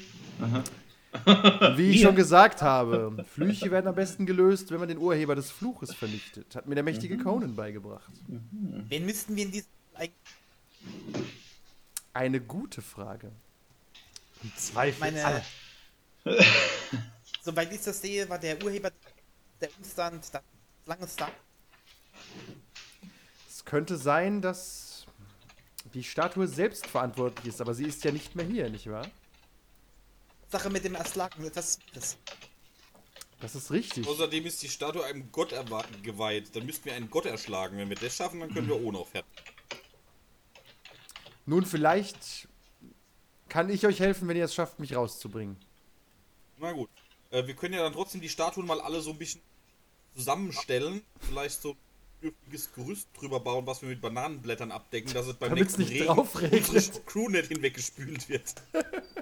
Und 1.11 1.25
wie 1.77 1.91
ich 1.91 2.01
schon 2.01 2.15
gesagt 2.15 2.61
habe, 2.61 3.25
Flüche 3.33 3.71
werden 3.71 3.87
am 3.87 3.95
besten 3.95 4.25
gelöst, 4.25 4.71
wenn 4.71 4.79
man 4.79 4.89
den 4.89 4.97
Urheber 4.97 5.35
des 5.35 5.49
Fluches 5.49 5.93
vernichtet. 5.93 6.55
Hat 6.55 6.67
mir 6.67 6.75
der 6.75 6.83
mächtige 6.83 7.17
Conan 7.17 7.55
beigebracht. 7.55 8.11
Wen 8.27 9.05
müssten 9.05 9.35
wir 9.35 9.43
in 9.45 9.51
diesem. 9.51 9.67
Eine 12.13 12.41
gute 12.41 12.81
Frage. 12.81 13.31
Im 14.43 14.51
Zweifel. 14.55 14.99
Meine. 14.99 15.25
alle. 15.25 15.43
Soweit 17.41 17.73
ich 17.73 17.81
das 17.81 18.01
sehe, 18.01 18.29
war 18.29 18.37
der 18.37 18.63
Urheber 18.63 18.91
der 19.61 19.69
Umstand 19.77 20.23
das 20.31 20.41
lange 20.85 21.07
Star. 21.07 21.31
Es 23.47 23.65
könnte 23.65 23.97
sein, 23.97 24.41
dass 24.41 25.05
die 25.93 26.03
Statue 26.03 26.47
selbst 26.47 26.87
verantwortlich 26.87 27.47
ist, 27.47 27.61
aber 27.61 27.73
sie 27.73 27.85
ist 27.85 28.03
ja 28.03 28.11
nicht 28.11 28.35
mehr 28.35 28.45
hier, 28.45 28.69
nicht 28.69 28.89
wahr? 28.89 29.07
Sache 30.49 30.69
mit 30.69 30.83
dem 30.83 30.95
etwas. 30.95 31.79
Das, 31.93 32.17
Das 33.39 33.55
ist 33.55 33.71
richtig. 33.71 34.07
Außerdem 34.07 34.45
ist 34.45 34.61
die 34.63 34.69
Statue 34.69 35.03
einem 35.05 35.31
Gott 35.31 35.53
geweiht. 36.03 36.55
Dann 36.55 36.65
müssten 36.65 36.85
wir 36.85 36.95
einen 36.95 37.09
Gott 37.09 37.25
erschlagen. 37.25 37.77
Wenn 37.77 37.89
wir 37.89 37.95
das 37.95 38.15
schaffen, 38.15 38.39
dann 38.39 38.53
können 38.53 38.67
wir 38.67 38.81
ohne 38.83 38.97
auf 38.97 39.09
fertig. 39.09 39.31
Nun, 41.45 41.65
vielleicht 41.65 42.47
kann 43.47 43.69
ich 43.69 43.85
euch 43.85 43.99
helfen, 43.99 44.27
wenn 44.27 44.37
ihr 44.37 44.45
es 44.45 44.53
schafft, 44.53 44.79
mich 44.79 44.95
rauszubringen. 44.95 45.57
Na 46.57 46.71
gut. 46.71 46.89
Äh, 47.31 47.47
wir 47.47 47.55
können 47.55 47.73
ja 47.73 47.81
dann 47.81 47.93
trotzdem 47.93 48.21
die 48.21 48.29
Statuen 48.29 48.67
mal 48.67 48.81
alle 48.81 49.01
so 49.01 49.11
ein 49.11 49.17
bisschen 49.17 49.41
zusammenstellen. 50.15 51.01
Vielleicht 51.19 51.61
so 51.61 51.71
ein 51.71 51.77
dürftiges 52.21 52.73
Gerüst 52.73 53.07
drüber 53.17 53.39
bauen, 53.39 53.65
was 53.65 53.81
wir 53.81 53.89
mit 53.89 54.01
Bananenblättern 54.01 54.71
abdecken, 54.71 55.13
dass 55.13 55.27
es 55.27 55.35
beim 55.35 55.49
Damit's 55.49 55.77
nächsten 55.77 55.93
nicht 55.93 56.41
Regen 56.41 56.69
unsere 56.69 57.01
Crew 57.05 57.29
nicht 57.29 57.47
hinweggespült 57.47 58.29
wird. 58.29 58.55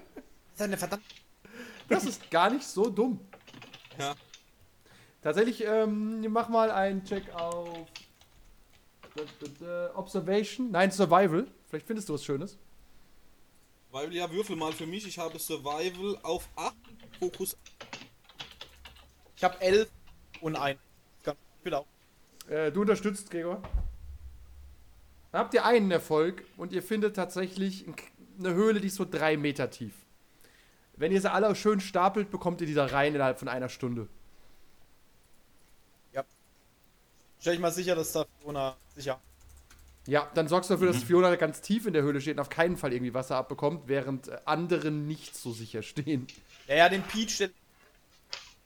das 0.58 0.62
ist 0.62 0.62
eine 0.62 0.78
verdammt. 0.78 1.04
Das 1.88 2.06
ist 2.06 2.30
gar 2.32 2.50
nicht 2.50 2.66
so 2.66 2.90
dumm. 2.90 3.20
Ja. 3.98 4.16
Tatsächlich, 5.22 5.64
ähm, 5.66 6.26
mach 6.32 6.50
mal 6.50 6.72
einen 6.72 7.04
Check 7.06 7.34
auf 7.34 7.88
Observation. 9.96 10.72
Nein, 10.72 10.92
Survival. 10.92 11.48
Vielleicht 11.70 11.88
findest 11.88 12.10
du 12.10 12.14
was 12.14 12.24
Schönes. 12.24 12.58
Weil 13.92 14.14
ja, 14.14 14.30
würfel 14.32 14.56
mal 14.56 14.72
für 14.74 14.86
mich. 14.86 15.08
Ich 15.08 15.18
habe 15.18 15.40
Survival 15.40 16.18
auf 16.24 16.48
8, 16.56 16.76
Fokus. 17.20 17.58
Ich 19.36 19.44
habe 19.44 19.60
elf 19.62 19.90
und 20.42 20.56
ein. 20.56 20.78
Ganz 21.24 21.38
viel 21.64 21.74
auch. 21.74 21.86
Äh, 22.50 22.72
du 22.72 22.82
unterstützt, 22.82 23.30
Gregor. 23.32 23.62
Da 25.32 25.40
habt 25.40 25.54
ihr 25.54 25.66
einen 25.66 25.90
Erfolg 25.92 26.44
und 26.58 26.72
ihr 26.74 26.84
findet 26.84 27.16
tatsächlich 27.16 27.88
ein- 27.88 27.96
eine 28.40 28.54
Höhle, 28.54 28.80
die 28.82 28.88
ist 28.88 28.96
so 28.96 29.06
drei 29.06 29.36
Meter 29.36 29.70
tief. 29.70 29.94
Wenn 30.98 31.12
ihr 31.12 31.22
sie 31.22 31.32
alle 31.32 31.56
schön 31.56 31.80
stapelt, 31.80 32.32
bekommt 32.32 32.62
ihr 32.62 32.68
die 32.68 32.74
da 32.74 32.86
rein 32.86 33.16
innerhalb 33.16 33.40
von 33.40 33.48
einer 33.48 33.70
Stunde. 33.70 34.08
Stell 37.40 37.54
ich 37.54 37.60
mal 37.60 37.72
sicher, 37.72 37.96
dass 37.96 38.12
da 38.14 38.26
Fiona 38.42 38.76
sicher. 38.96 39.20
Ja, 40.08 40.30
dann 40.34 40.48
sorgst 40.48 40.70
du 40.70 40.74
dafür, 40.74 40.92
dass 40.92 41.04
Fiona 41.04 41.36
ganz 41.36 41.62
tief 41.62 41.86
in 41.86 41.94
der 41.94 42.02
Höhle 42.02 42.22
steht 42.22 42.36
und 42.36 42.40
auf 42.40 42.50
keinen 42.50 42.78
Fall 42.78 42.94
irgendwie 42.94 43.14
Wasser 43.14 43.36
abbekommt, 43.36 43.84
während 43.88 44.30
äh, 44.30 44.38
andere 44.46 44.90
nicht 44.90 45.36
so 45.36 45.52
sicher 45.52 45.84
stehen. 45.84 46.28
Ja, 46.68 46.76
ja, 46.76 46.90
den 46.90 47.04
Peach, 47.04 47.36
stell 47.36 47.52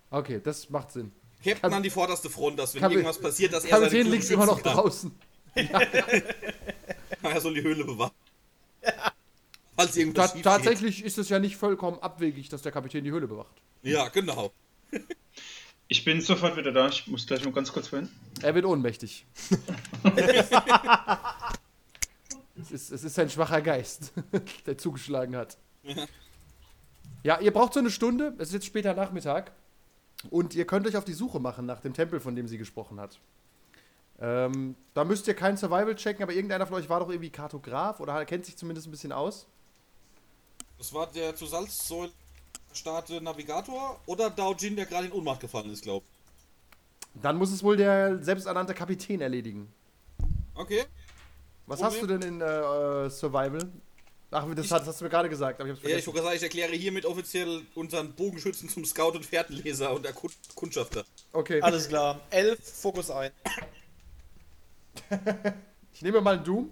Okay, 0.10 0.42
das 0.44 0.70
macht 0.70 0.92
Sinn. 0.92 1.12
Captain 1.44 1.74
an 1.74 1.84
die 1.84 1.90
vorderste 1.90 2.30
Front, 2.30 2.60
dass 2.60 2.76
wenn 2.76 2.84
irgendwas 2.84 3.20
passiert, 3.20 3.54
dass 3.54 3.66
er 3.66 3.78
seine 3.78 3.86
Kapitän 3.86 4.12
liegt 4.12 4.30
immer 4.30 4.46
noch 4.46 4.62
kann. 4.62 4.74
draußen. 4.74 5.12
Er 7.24 7.40
soll 7.40 7.54
die 7.54 7.62
Höhle 7.62 7.86
bewahren. 7.86 8.12
Falls 9.82 9.98
irgendwas 9.98 10.34
Ta 10.34 10.40
tatsächlich 10.42 11.04
ist 11.04 11.18
es 11.18 11.30
ja 11.30 11.40
nicht 11.40 11.58
vollkommen 11.58 11.98
abwegig, 12.00 12.50
dass 12.50 12.62
der 12.62 12.72
Kapitän 12.72 13.04
die 13.04 13.12
Höhle 13.12 13.28
bewacht. 13.28 13.56
geht. 13.82 13.94
Ja, 13.94 14.10
genau. 14.10 14.52
Ich 15.88 16.06
bin 16.06 16.22
sofort 16.22 16.56
wieder 16.56 16.72
da. 16.72 16.88
Ich 16.88 17.08
muss 17.08 17.26
gleich 17.26 17.44
mal 17.44 17.52
ganz 17.52 17.74
kurz 17.74 17.88
vorhin. 17.88 18.10
Er 18.42 18.54
wird 18.54 18.66
ohnmächtig. 18.66 19.26
es, 22.56 22.72
ist, 22.72 22.92
es 22.92 23.04
ist 23.04 23.20
ein 23.20 23.30
schwacher 23.30 23.62
Geist, 23.62 24.14
der 24.66 24.78
zugeschlagen 24.78 25.36
hat. 25.36 25.58
Ja, 27.24 27.40
ihr 27.40 27.52
braucht 27.52 27.74
so 27.74 27.80
eine 27.80 27.90
Stunde. 27.90 28.36
Es 28.38 28.50
ist 28.50 28.54
jetzt 28.54 28.68
später 28.68 28.94
Nachmittag. 28.94 29.52
Und 30.30 30.54
ihr 30.54 30.66
könnt 30.66 30.86
euch 30.88 30.96
auf 30.96 31.06
die 31.06 31.14
Suche 31.14 31.40
machen 31.40 31.66
nach 31.66 31.80
dem 31.80 31.94
Tempel, 31.94 32.20
von 32.20 32.36
dem 32.36 32.48
sie 32.48 32.60
gesprochen 32.60 33.00
hat. 33.00 33.20
Ähm, 34.20 34.76
da 34.94 35.04
müsst 35.04 35.28
ihr 35.28 35.34
kein 35.34 35.58
Survival 35.58 35.96
checken, 35.96 36.22
aber 36.22 36.34
irgendeiner 36.34 36.68
von 36.68 36.78
euch 36.78 36.88
war 36.90 37.00
doch 37.00 37.10
irgendwie 37.10 37.32
Kartograf 37.32 38.00
oder 38.00 38.24
kennt 38.26 38.46
sich 38.46 38.56
zumindest 38.56 38.88
ein 38.88 38.92
bisschen 38.92 39.12
aus. 39.12 39.48
Das 40.82 40.92
war 40.96 41.06
der 41.06 41.36
zu 41.36 41.46
Salzsäule 41.46 42.12
starte 42.74 43.22
Navigator 43.22 44.00
oder 44.08 44.32
Daojin, 44.32 44.76
der 44.76 44.88
gerade 44.88 45.06
in 45.06 45.12
Ohnmacht 45.12 45.40
gefallen 45.40 45.70
ist, 45.72 45.84
glaube 45.84 46.04
Dann 47.22 47.38
muss 47.38 47.52
es 47.52 47.62
wohl 47.62 47.78
der 47.78 48.18
selbsternannte 48.24 48.74
Kapitän 48.74 49.22
erledigen. 49.22 49.72
Okay. 50.56 50.86
Was 51.68 51.82
Problem? 51.82 51.94
hast 51.94 52.02
du 52.02 52.08
denn 52.08 52.22
in 52.24 52.42
äh, 52.42 53.10
Survival? 53.12 53.70
Ach, 54.32 54.48
das, 54.56 54.66
Ich- 54.66 54.72
hast, 54.72 55.00
du 55.00 55.04
mir 55.04 55.12
gerade 55.12 55.30
gesagt, 55.30 55.60
aber 55.60 55.70
ich 55.70 55.76
hab's 55.76 55.84
Ja, 55.84 55.90
ich 55.90 56.04
vergessen. 56.04 56.14
wollte 56.16 56.24
sagen, 56.26 56.38
ich 56.38 56.44
erkläre 56.44 56.72
hiermit 56.76 57.06
offiziell 57.06 57.62
unseren 57.76 58.14
Bogenschützen 58.14 58.68
zum 58.68 58.84
Scout 58.84 59.12
und 59.12 59.24
Fährtenleser 59.24 59.94
und 59.94 60.04
der 60.04 60.14
Kun- 60.14 60.32
Kundschafter. 60.56 61.06
okay, 61.32 61.62
Alles 61.62 61.90
klar. 61.90 62.22
Elf, 62.32 62.58
Fokus 62.82 63.12
ein. 63.12 63.30
ich 65.94 66.02
nehme 66.02 66.22
mal 66.22 66.38
einen 66.38 66.44
Doom. 66.44 66.72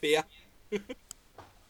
Fair. 0.00 0.24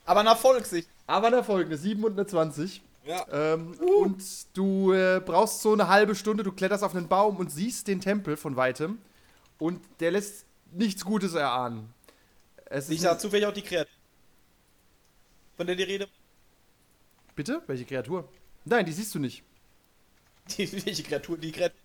Aber 0.04 0.22
nach 0.22 0.38
Volkssicht. 0.38 0.88
Aber 1.06 1.28
eine 1.28 1.36
Erfolg, 1.36 1.66
eine 1.66 1.76
7 1.76 2.02
und 2.04 2.12
eine 2.12 2.26
20. 2.26 2.82
Ja. 3.04 3.26
Ähm, 3.30 3.74
Und 3.74 4.22
du 4.54 4.92
äh, 4.92 5.20
brauchst 5.24 5.60
so 5.60 5.72
eine 5.72 5.88
halbe 5.88 6.14
Stunde, 6.14 6.42
du 6.42 6.52
kletterst 6.52 6.82
auf 6.82 6.94
einen 6.94 7.08
Baum 7.08 7.36
und 7.36 7.50
siehst 7.50 7.88
den 7.88 8.00
Tempel 8.00 8.36
von 8.36 8.56
weitem. 8.56 8.98
Und 9.58 9.80
der 10.00 10.10
lässt 10.10 10.46
nichts 10.72 11.04
Gutes 11.04 11.34
erahnen. 11.34 11.92
Es 12.66 12.88
Ich 12.88 12.96
ist 12.96 13.02
sag 13.02 13.20
zufällig 13.20 13.46
auch 13.46 13.52
die 13.52 13.62
Kreatur. 13.62 13.92
Von 15.56 15.66
der 15.66 15.76
die 15.76 15.82
Rede. 15.82 16.08
Bitte? 17.36 17.62
Welche 17.66 17.84
Kreatur? 17.84 18.28
Nein, 18.64 18.86
die 18.86 18.92
siehst 18.92 19.14
du 19.14 19.18
nicht. 19.18 19.42
Die, 20.58 20.70
welche 20.84 21.02
Kreatur? 21.02 21.38
Die 21.38 21.52
Kreatur. 21.52 21.78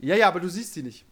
Ja, 0.00 0.14
ja, 0.14 0.28
aber 0.28 0.38
du 0.38 0.48
siehst 0.48 0.74
sie 0.74 0.84
nicht. 0.84 1.04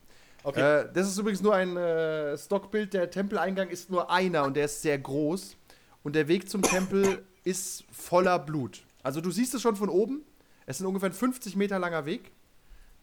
Okay. 0.45 0.83
Äh, 0.83 0.93
das 0.93 1.09
ist 1.09 1.19
übrigens 1.19 1.41
nur 1.41 1.55
ein 1.55 1.77
äh, 1.77 2.37
Stockbild. 2.39 2.93
Der 2.95 3.11
Tempeleingang 3.11 3.71
ist 3.71 3.91
nur 3.91 4.09
einer 4.11 4.45
und 4.45 4.55
der 4.55 4.67
ist 4.67 4.83
sehr 4.83 4.99
groß. 4.99 5.57
Und 6.05 6.15
der 6.15 6.29
Weg 6.29 6.49
zum 6.49 6.63
Tempel 6.63 7.27
ist 7.43 7.85
voller 7.91 8.39
Blut. 8.39 8.85
Also 9.03 9.21
du 9.21 9.31
siehst 9.31 9.55
es 9.55 9.63
schon 9.63 9.75
von 9.75 9.89
oben. 9.89 10.23
Es 10.67 10.77
ist 10.77 10.83
ein 10.83 10.87
ungefähr 10.87 11.09
ein 11.09 11.15
50 11.15 11.57
Meter 11.57 11.79
langer 11.79 12.07
Weg. 12.07 12.31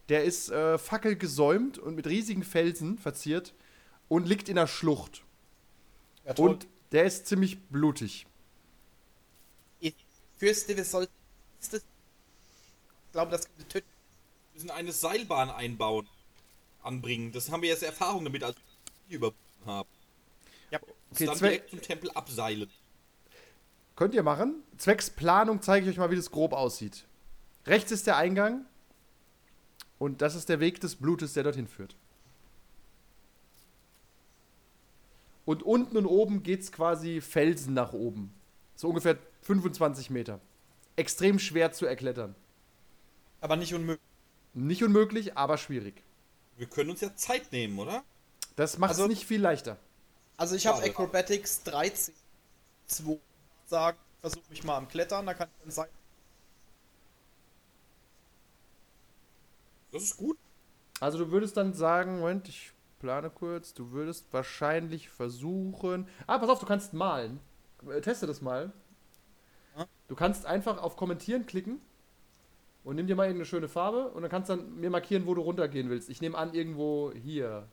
Der 0.08 0.24
ist 0.24 0.50
äh, 0.50 0.78
fackelgesäumt 0.78 1.78
und 1.78 1.94
mit 1.94 2.06
riesigen 2.06 2.44
Felsen 2.44 2.98
verziert 2.98 3.54
und 4.08 4.26
liegt 4.26 4.48
in 4.48 4.56
einer 4.56 4.66
Schlucht. 4.66 5.22
ja. 6.24 6.34
Und 6.36 6.66
der 6.92 7.04
ist 7.04 7.26
ziemlich 7.26 7.60
blutig. 7.68 8.26
ich 9.80 9.94
fürchte, 10.38 10.76
wir 10.76 10.84
sollten. 10.84 11.12
Ich 11.60 11.80
glaube, 13.12 13.30
das 13.30 13.46
könnte 13.46 13.68
töten. 13.68 13.86
Wir 14.52 14.60
müssen 14.60 14.70
eine 14.70 14.92
Seilbahn 14.92 15.50
einbauen. 15.50 16.08
Anbringen. 16.82 17.32
Das 17.32 17.50
haben 17.50 17.62
wir 17.62 17.68
jetzt 17.68 17.82
Erfahrung 17.82 18.24
damit, 18.24 18.42
als 18.42 18.56
wir 19.08 19.16
überbrückt 19.16 19.66
haben. 19.66 19.88
Ja. 20.70 20.80
Okay, 21.10 21.26
dann 21.26 21.38
direkt 21.38 21.70
zum 21.70 21.80
Tempel 21.80 22.10
abseilen. 22.10 22.70
Könnt 23.96 24.14
ihr 24.14 24.22
machen. 24.22 24.62
Zwecks 24.78 25.10
Planung 25.10 25.60
zeige 25.62 25.84
ich 25.86 25.92
euch 25.92 25.98
mal, 25.98 26.10
wie 26.10 26.16
das 26.16 26.30
grob 26.30 26.52
aussieht. 26.52 27.04
Rechts 27.66 27.92
ist 27.92 28.06
der 28.06 28.16
Eingang. 28.16 28.64
Und 29.98 30.20
das 30.22 30.34
ist 30.34 30.48
der 30.48 30.58
Weg 30.60 30.80
des 30.80 30.96
Blutes, 30.96 31.32
der 31.34 31.44
dorthin 31.44 31.68
führt. 31.68 31.94
Und 35.44 35.62
unten 35.62 35.96
und 35.96 36.06
oben 36.06 36.42
geht 36.42 36.60
es 36.60 36.72
quasi 36.72 37.20
Felsen 37.20 37.74
nach 37.74 37.92
oben. 37.92 38.32
So 38.76 38.88
ungefähr 38.88 39.18
25 39.42 40.10
Meter. 40.10 40.40
Extrem 40.96 41.38
schwer 41.38 41.72
zu 41.72 41.86
erklettern. 41.86 42.34
Aber 43.40 43.56
nicht 43.56 43.74
unmöglich. 43.74 44.00
Nicht 44.54 44.82
unmöglich, 44.82 45.36
aber 45.36 45.56
schwierig. 45.58 46.02
Wir 46.56 46.66
können 46.66 46.90
uns 46.90 47.00
ja 47.00 47.14
Zeit 47.16 47.50
nehmen, 47.52 47.78
oder? 47.78 48.04
Das 48.56 48.78
macht 48.78 48.92
es 48.92 48.98
Also- 48.98 49.08
nicht 49.08 49.24
viel 49.24 49.40
leichter. 49.40 49.78
Also 50.36 50.54
ich 50.56 50.66
habe. 50.66 50.82
Acrobatics 50.82 51.62
13. 51.64 52.14
2. 52.86 53.18
Sagen, 53.72 53.96
versuche 54.20 54.50
mich 54.50 54.64
mal 54.64 54.76
am 54.76 54.86
Klettern, 54.86 55.24
da 55.24 55.32
kann 55.32 55.48
ich 55.48 55.62
dann 55.62 55.70
sein. 55.70 55.88
Das 59.90 60.02
ist 60.02 60.18
gut. 60.18 60.36
Also 61.00 61.16
du 61.16 61.30
würdest 61.30 61.56
dann 61.56 61.72
sagen, 61.72 62.18
Moment, 62.20 62.50
ich 62.50 62.72
plane 62.98 63.30
kurz, 63.30 63.72
du 63.72 63.92
würdest 63.92 64.30
wahrscheinlich 64.30 65.08
versuchen. 65.08 66.06
Ah, 66.26 66.36
pass 66.36 66.50
auf, 66.50 66.60
du 66.60 66.66
kannst 66.66 66.92
malen. 66.92 67.40
Äh, 67.88 68.02
Teste 68.02 68.26
das 68.26 68.42
mal. 68.42 68.74
Ja. 69.74 69.86
Du 70.06 70.16
kannst 70.16 70.44
einfach 70.44 70.76
auf 70.76 70.96
Kommentieren 70.96 71.46
klicken 71.46 71.80
und 72.84 72.96
nimm 72.96 73.06
dir 73.06 73.16
mal 73.16 73.24
irgendeine 73.24 73.46
schöne 73.46 73.70
Farbe 73.70 74.08
und 74.10 74.20
dann 74.20 74.30
kannst 74.30 74.50
du 74.50 74.56
dann 74.56 74.80
mir 74.80 74.90
markieren, 74.90 75.26
wo 75.26 75.32
du 75.34 75.40
runtergehen 75.40 75.88
willst. 75.88 76.10
Ich 76.10 76.20
nehme 76.20 76.36
an, 76.36 76.52
irgendwo 76.52 77.10
hier. 77.14 77.66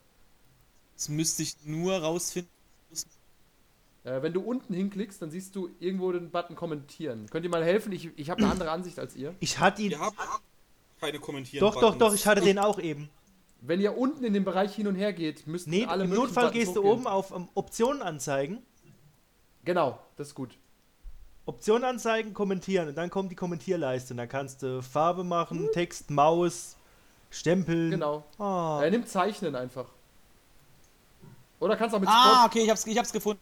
Das 0.96 1.10
müsste 1.10 1.44
ich 1.44 1.58
nur 1.66 1.98
rausfinden. 1.98 2.59
Äh, 4.04 4.22
wenn 4.22 4.34
du 4.34 4.42
unten 4.42 4.74
hinklickst, 4.74 5.22
dann 5.22 5.30
siehst 5.32 5.56
du 5.56 5.70
irgendwo 5.80 6.12
den 6.12 6.32
Button 6.32 6.56
kommentieren. 6.56 7.28
Könnt 7.30 7.44
ihr 7.44 7.50
mal 7.52 7.64
helfen? 7.64 7.92
Ich, 7.92 8.10
ich 8.18 8.30
habe 8.30 8.42
eine 8.42 8.52
andere 8.52 8.72
Ansicht 8.72 8.98
als 9.00 9.16
ihr. 9.16 9.36
Ich 9.40 9.60
hatte 9.60 9.82
ihn. 9.82 9.92
Wir 9.92 10.00
haben 10.00 10.16
keine 11.02 11.20
kommentieren. 11.20 11.62
Doch, 11.62 11.80
doch, 11.80 11.96
doch, 11.98 12.14
ich 12.14 12.26
hatte 12.28 12.42
den 12.42 12.60
auch 12.60 12.80
eben. 12.80 13.10
Wenn 13.62 13.82
ihr 13.82 13.98
unten 13.98 14.24
in 14.24 14.34
dem 14.34 14.46
Bereich 14.46 14.74
hin 14.74 14.88
und 14.88 14.96
her 14.96 15.12
geht, 15.12 15.46
müssten 15.46 15.70
Nee, 15.70 15.86
alle 15.86 16.06
im 16.06 16.12
Notfall 16.12 16.46
Buttons 16.46 16.54
gehst 16.54 16.76
du 16.78 16.84
oben 16.84 17.08
auf 17.08 17.32
ähm, 17.32 17.50
Optionen 17.56 18.02
anzeigen. 18.02 18.60
Genau, 19.66 20.00
das 20.16 20.30
ist 20.30 20.36
gut. 20.36 20.58
Optionen 21.46 21.84
anzeigen, 21.84 22.34
kommentieren. 22.34 22.88
Und 22.88 22.96
dann 22.96 23.10
kommt 23.10 23.32
die 23.32 23.36
Kommentierleiste. 23.36 24.14
Und 24.14 24.18
dann 24.18 24.30
kannst 24.30 24.64
du 24.64 24.82
Farbe 24.82 25.24
machen, 25.26 25.68
Text, 25.74 26.10
Maus, 26.10 26.78
Stempeln. 27.32 27.92
Genau. 27.92 28.24
Oh. 28.38 28.80
Er 28.82 28.90
nimmt 28.92 29.10
Zeichnen 29.10 29.56
einfach. 29.56 29.88
Oder 31.60 31.76
kannst 31.76 31.94
auch 31.96 32.00
mit 32.00 32.08
Ah, 32.10 32.36
Spot. 32.38 32.46
okay, 32.46 32.64
ich 32.64 32.70
hab's, 32.70 32.86
ich 32.88 32.98
hab's 32.98 33.12
gefunden. 33.12 33.42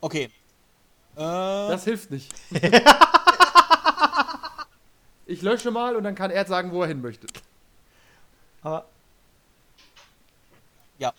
Okay. 0.00 0.24
Äh, 1.16 1.18
Das 1.18 1.84
hilft 1.84 2.10
nicht. 2.10 2.32
ich 5.26 5.42
lösche 5.42 5.70
mal 5.70 5.96
und 5.96 6.04
dann 6.04 6.14
kann 6.14 6.30
er 6.30 6.46
sagen, 6.46 6.72
wo 6.72 6.82
er 6.82 6.88
hin 6.88 7.00
möchte. 7.00 7.26
Aber 8.62 8.86
ja. 10.98 11.12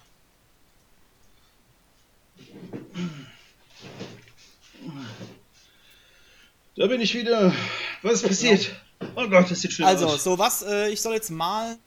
Da 6.75 6.87
bin 6.87 7.01
ich 7.01 7.13
wieder. 7.13 7.53
Was 8.01 8.13
ist 8.13 8.27
passiert? 8.27 8.71
Oh 9.15 9.27
Gott, 9.27 9.49
das 9.49 9.61
sieht 9.61 9.73
schlimm 9.73 9.87
Also, 9.87 10.07
aus. 10.07 10.23
so 10.23 10.37
was, 10.37 10.61
äh, 10.63 10.89
ich 10.89 11.01
soll 11.01 11.13
jetzt 11.13 11.29
mal. 11.31 11.77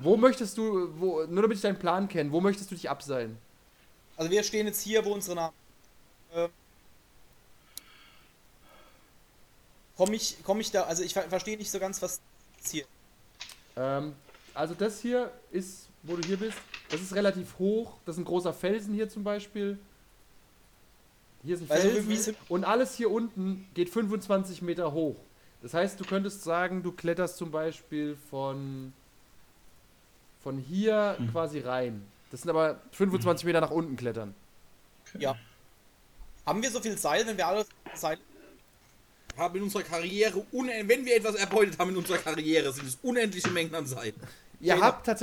Wo 0.00 0.16
möchtest 0.16 0.56
du, 0.56 0.90
wo, 1.00 1.24
nur 1.24 1.42
damit 1.42 1.56
ich 1.56 1.62
deinen 1.62 1.78
Plan 1.78 2.08
kenne, 2.08 2.30
wo 2.30 2.40
möchtest 2.40 2.70
du 2.70 2.76
dich 2.76 2.88
abseilen? 2.88 3.36
Also, 4.16 4.30
wir 4.30 4.44
stehen 4.44 4.66
jetzt 4.66 4.80
hier, 4.82 5.04
wo 5.04 5.12
unsere 5.12 5.34
Namen. 5.34 5.54
Ähm, 6.34 6.50
komm 9.96 10.12
ich, 10.12 10.36
komm 10.44 10.60
ich 10.60 10.70
da, 10.70 10.82
also 10.84 11.02
ich 11.02 11.12
ver 11.14 11.22
verstehe 11.22 11.56
nicht 11.56 11.70
so 11.70 11.78
ganz, 11.78 12.00
was 12.02 12.20
jetzt 12.56 12.70
hier. 12.70 12.84
Ähm, 13.76 14.14
also 14.54 14.74
das 14.74 15.00
hier 15.00 15.30
ist, 15.50 15.88
wo 16.02 16.16
du 16.16 16.26
hier 16.26 16.36
bist, 16.36 16.58
das 16.90 17.00
ist 17.00 17.14
relativ 17.14 17.58
hoch. 17.58 17.94
Das 18.06 18.16
ist 18.16 18.20
ein 18.20 18.24
großer 18.24 18.52
Felsen 18.52 18.94
hier 18.94 19.08
zum 19.08 19.24
Beispiel. 19.24 19.78
Hier 21.44 21.54
ist 21.54 21.62
ein 21.62 21.70
Also, 21.70 21.88
Felsen 21.88 22.10
ist- 22.10 22.34
und 22.48 22.64
alles 22.64 22.96
hier 22.96 23.10
unten 23.10 23.68
geht 23.74 23.90
25 23.90 24.62
Meter 24.62 24.92
hoch. 24.92 25.16
Das 25.62 25.74
heißt, 25.74 25.98
du 25.98 26.04
könntest 26.04 26.42
sagen, 26.44 26.82
du 26.82 26.92
kletterst 26.92 27.36
zum 27.36 27.50
Beispiel 27.50 28.16
von, 28.30 28.92
von 30.42 30.58
hier 30.58 31.16
quasi 31.32 31.60
rein. 31.60 32.04
Das 32.30 32.42
sind 32.42 32.50
aber 32.50 32.80
25 32.92 33.44
Meter 33.44 33.60
nach 33.60 33.70
unten 33.70 33.96
klettern. 33.96 34.34
Ja. 35.18 35.36
Haben 36.48 36.62
wir 36.62 36.70
so 36.70 36.80
viel 36.80 36.96
Seil, 36.96 37.26
wenn 37.26 37.36
wir 37.36 37.46
alles 37.46 37.66
Seil. 37.94 38.16
Haben 39.36 39.56
in 39.58 39.64
unserer 39.64 39.82
Karriere, 39.82 40.42
wenn 40.50 41.04
wir 41.04 41.14
etwas 41.14 41.34
erbeutet 41.34 41.78
haben 41.78 41.90
in 41.90 41.98
unserer 41.98 42.16
Karriere, 42.16 42.72
sind 42.72 42.88
es 42.88 42.98
unendliche 43.02 43.50
Mengen 43.50 43.74
an 43.74 43.86
Seiten. 43.86 44.18
Ihr 44.58 44.72
Genau. 44.72 44.86
habt 44.86 45.04
tatsächlich 45.04 45.16